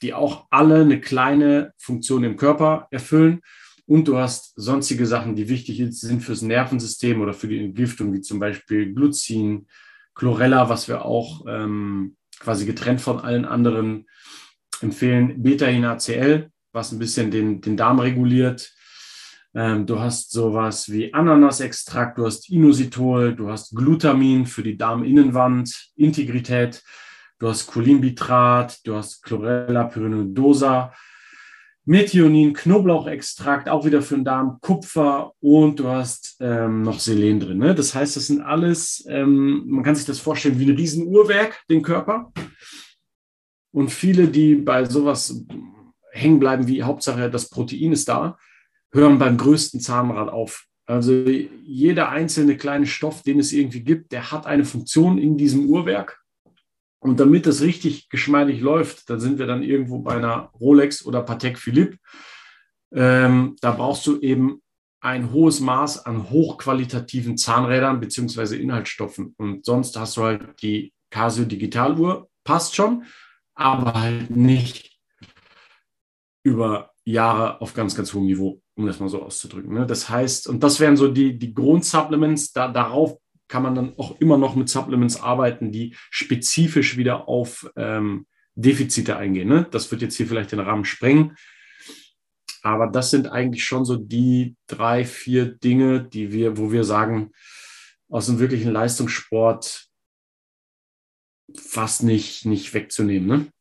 die 0.02 0.14
auch 0.14 0.46
alle 0.50 0.80
eine 0.80 1.00
kleine 1.00 1.72
Funktion 1.76 2.24
im 2.24 2.36
Körper 2.36 2.88
erfüllen. 2.90 3.40
Und 3.86 4.08
du 4.08 4.18
hast 4.18 4.52
sonstige 4.56 5.06
Sachen, 5.06 5.36
die 5.36 5.48
wichtig 5.48 5.80
sind 5.90 6.20
fürs 6.20 6.42
Nervensystem 6.42 7.20
oder 7.20 7.32
für 7.32 7.48
die 7.48 7.64
Entgiftung, 7.64 8.12
wie 8.12 8.20
zum 8.20 8.40
Beispiel 8.40 8.92
Glucin, 8.92 9.66
Chlorella, 10.14 10.68
was 10.68 10.88
wir 10.88 11.04
auch 11.04 11.44
ähm, 11.46 12.16
quasi 12.40 12.66
getrennt 12.66 13.00
von 13.00 13.20
allen 13.20 13.44
anderen 13.44 14.06
empfehlen, 14.80 15.42
Beta-HCl, 15.42 16.50
was 16.72 16.92
ein 16.92 16.98
bisschen 16.98 17.30
den, 17.30 17.60
den 17.60 17.76
Darm 17.76 18.00
reguliert, 18.00 18.72
ähm, 19.56 19.86
du 19.86 19.98
hast 19.98 20.32
sowas 20.32 20.90
wie 20.92 21.14
Ananasextrakt, 21.14 22.18
du 22.18 22.26
hast 22.26 22.50
Inositol, 22.50 23.34
du 23.34 23.48
hast 23.48 23.74
Glutamin 23.74 24.44
für 24.44 24.62
die 24.62 24.76
Darminnenwand, 24.76 25.92
Integrität, 25.96 26.82
du 27.38 27.48
hast 27.48 27.66
Cholimbitrat, 27.66 28.86
du 28.86 28.96
hast 28.96 29.22
Chlorella 29.22 29.84
pyrenodosa, 29.84 30.92
Methionin, 31.88 32.52
Knoblauchextrakt, 32.52 33.68
auch 33.68 33.84
wieder 33.84 34.02
für 34.02 34.16
den 34.16 34.24
Darm, 34.24 34.58
Kupfer 34.60 35.32
und 35.38 35.78
du 35.78 35.86
hast 35.86 36.36
ähm, 36.40 36.82
noch 36.82 36.98
Selen 36.98 37.38
drin. 37.38 37.58
Ne? 37.58 37.76
Das 37.76 37.94
heißt, 37.94 38.16
das 38.16 38.26
sind 38.26 38.42
alles, 38.42 39.06
ähm, 39.08 39.62
man 39.66 39.84
kann 39.84 39.94
sich 39.94 40.04
das 40.04 40.18
vorstellen 40.18 40.58
wie 40.58 40.64
ein 40.64 40.76
Riesenuhrwerk, 40.76 41.62
den 41.70 41.82
Körper. 41.82 42.32
Und 43.72 43.92
viele, 43.92 44.26
die 44.26 44.56
bei 44.56 44.84
sowas 44.84 45.44
hängen 46.10 46.40
bleiben, 46.40 46.66
wie 46.66 46.82
Hauptsache 46.82 47.30
das 47.30 47.50
Protein 47.50 47.92
ist 47.92 48.08
da, 48.08 48.36
hören 48.92 49.18
beim 49.18 49.36
größten 49.36 49.78
Zahnrad 49.80 50.28
auf. 50.28 50.66
Also 50.86 51.12
jeder 51.22 52.08
einzelne 52.08 52.56
kleine 52.56 52.86
Stoff, 52.86 53.22
den 53.22 53.38
es 53.38 53.52
irgendwie 53.52 53.82
gibt, 53.82 54.10
der 54.10 54.32
hat 54.32 54.46
eine 54.46 54.64
Funktion 54.64 55.18
in 55.18 55.36
diesem 55.36 55.66
Uhrwerk. 55.66 56.20
Und 56.98 57.20
damit 57.20 57.46
das 57.46 57.60
richtig 57.60 58.08
geschmeidig 58.08 58.60
läuft, 58.60 59.08
da 59.10 59.18
sind 59.18 59.38
wir 59.38 59.46
dann 59.46 59.62
irgendwo 59.62 59.98
bei 60.00 60.16
einer 60.16 60.50
Rolex 60.58 61.04
oder 61.04 61.22
Patek 61.22 61.58
Philippe. 61.58 61.98
Ähm, 62.92 63.56
da 63.60 63.72
brauchst 63.72 64.06
du 64.06 64.20
eben 64.20 64.62
ein 65.00 65.30
hohes 65.32 65.60
Maß 65.60 66.06
an 66.06 66.30
hochqualitativen 66.30 67.36
Zahnrädern 67.36 68.00
beziehungsweise 68.00 68.56
Inhaltsstoffen. 68.56 69.34
Und 69.36 69.64
sonst 69.64 69.96
hast 69.96 70.16
du 70.16 70.22
halt 70.22 70.60
die 70.62 70.92
Casio 71.10 71.44
Digitaluhr, 71.44 72.28
passt 72.44 72.74
schon, 72.74 73.04
aber 73.54 73.94
halt 73.94 74.30
nicht 74.30 74.98
über 76.42 76.92
Jahre 77.04 77.60
auf 77.60 77.74
ganz, 77.74 77.94
ganz 77.94 78.12
hohem 78.12 78.26
Niveau, 78.26 78.60
um 78.74 78.86
das 78.86 78.98
mal 78.98 79.08
so 79.08 79.22
auszudrücken. 79.22 79.74
Ne? 79.74 79.86
Das 79.86 80.08
heißt, 80.08 80.48
und 80.48 80.62
das 80.62 80.80
wären 80.80 80.96
so 80.96 81.08
die, 81.08 81.38
die 81.38 81.54
Grundsupplements, 81.54 82.52
da, 82.52 82.68
darauf 82.68 83.18
kann 83.48 83.62
man 83.62 83.74
dann 83.74 83.94
auch 83.98 84.20
immer 84.20 84.38
noch 84.38 84.56
mit 84.56 84.68
Supplements 84.68 85.20
arbeiten, 85.20 85.72
die 85.72 85.96
spezifisch 86.10 86.96
wieder 86.96 87.28
auf 87.28 87.70
ähm, 87.76 88.26
Defizite 88.54 89.16
eingehen. 89.16 89.48
Ne? 89.48 89.66
Das 89.70 89.90
wird 89.90 90.02
jetzt 90.02 90.16
hier 90.16 90.26
vielleicht 90.26 90.52
den 90.52 90.60
Rahmen 90.60 90.84
sprengen. 90.84 91.36
Aber 92.62 92.88
das 92.88 93.10
sind 93.10 93.28
eigentlich 93.28 93.64
schon 93.64 93.84
so 93.84 93.96
die 93.96 94.56
drei, 94.66 95.04
vier 95.04 95.46
Dinge, 95.46 96.02
die 96.02 96.32
wir, 96.32 96.56
wo 96.56 96.72
wir 96.72 96.82
sagen, 96.82 97.32
aus 98.08 98.26
dem 98.26 98.38
wirklichen 98.38 98.72
Leistungssport 98.72 99.88
fast 101.56 102.02
nicht, 102.02 102.44
nicht 102.44 102.74
wegzunehmen. 102.74 103.28
Ne? 103.28 103.52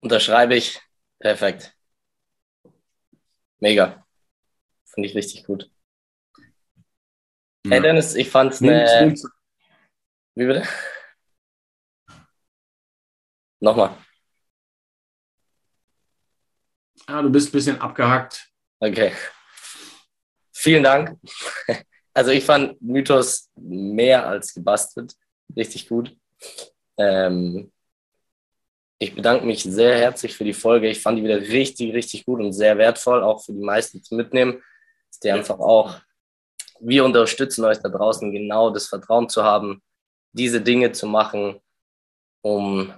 Unterschreibe 0.00 0.56
ich. 0.56 0.80
Perfekt. 1.18 1.74
Mega. 3.60 4.06
Finde 4.84 5.08
ich 5.08 5.14
richtig 5.14 5.44
gut. 5.44 5.70
Ja. 7.64 7.72
Hey 7.72 7.82
Dennis, 7.82 8.14
ich 8.14 8.30
fand 8.30 8.52
es 8.52 8.62
eine. 8.62 9.14
Wie 10.34 10.46
bitte? 10.46 10.62
Nochmal. 13.60 13.96
Ah, 17.06 17.22
du 17.22 17.30
bist 17.30 17.48
ein 17.48 17.52
bisschen 17.52 17.80
abgehackt. 17.80 18.48
Okay. 18.80 19.12
Vielen 20.52 20.82
Dank. 20.82 21.18
Also 22.14 22.32
ich 22.32 22.44
fand 22.44 22.82
Mythos 22.82 23.48
mehr 23.54 24.26
als 24.26 24.52
gebastelt. 24.52 25.14
Richtig 25.54 25.88
gut. 25.88 26.16
Ähm, 26.96 27.70
ich 28.98 29.14
bedanke 29.14 29.46
mich 29.46 29.62
sehr 29.62 29.96
herzlich 29.96 30.34
für 30.36 30.42
die 30.42 30.52
Folge. 30.52 30.88
Ich 30.88 31.00
fand 31.00 31.16
die 31.16 31.22
wieder 31.22 31.40
richtig, 31.40 31.94
richtig 31.94 32.24
gut 32.24 32.40
und 32.40 32.52
sehr 32.52 32.76
wertvoll, 32.76 33.22
auch 33.22 33.44
für 33.44 33.52
die 33.52 33.64
meisten 33.64 34.02
zu 34.02 34.16
mitnehmen. 34.16 34.60
Dass 35.08 35.20
die 35.20 35.30
einfach 35.30 35.60
auch, 35.60 36.00
wir 36.80 37.04
unterstützen 37.04 37.64
euch 37.64 37.78
da 37.78 37.88
draußen, 37.88 38.32
genau 38.32 38.70
das 38.70 38.86
Vertrauen 38.86 39.28
zu 39.28 39.44
haben, 39.44 39.82
diese 40.32 40.60
Dinge 40.60 40.92
zu 40.92 41.06
machen, 41.06 41.60
um 42.42 42.92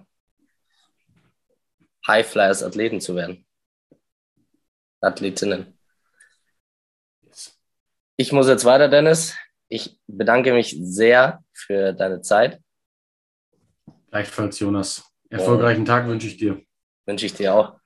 Highflyers 2.07 2.63
Athleten 2.63 3.01
zu 3.01 3.15
werden. 3.15 3.47
Athletinnen. 5.01 5.79
Ich 8.17 8.33
muss 8.33 8.49
jetzt 8.49 8.65
weiter, 8.65 8.89
Dennis. 8.89 9.35
Ich 9.69 9.99
bedanke 10.07 10.53
mich 10.53 10.77
sehr 10.83 11.43
für 11.53 11.93
deine 11.93 12.21
Zeit. 12.21 12.61
Gleichfalls, 14.11 14.59
Jonas. 14.59 15.05
Erfolgreichen 15.31 15.85
Tag 15.85 16.07
wünsche 16.07 16.27
ich 16.27 16.37
dir. 16.37 16.61
Wünsche 17.07 17.27
ich 17.27 17.35
dir 17.35 17.55
auch. 17.55 17.79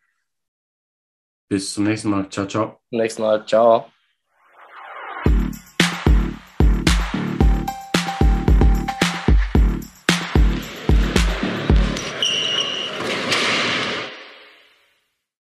Bis 1.48 1.74
zum 1.74 1.84
nächsten 1.84 2.08
Mal. 2.08 2.28
Ciao, 2.30 2.46
ciao. 2.46 2.80
Zum 2.88 2.98
nächsten 2.98 3.22
Mal. 3.22 3.46
Ciao. 3.46 3.93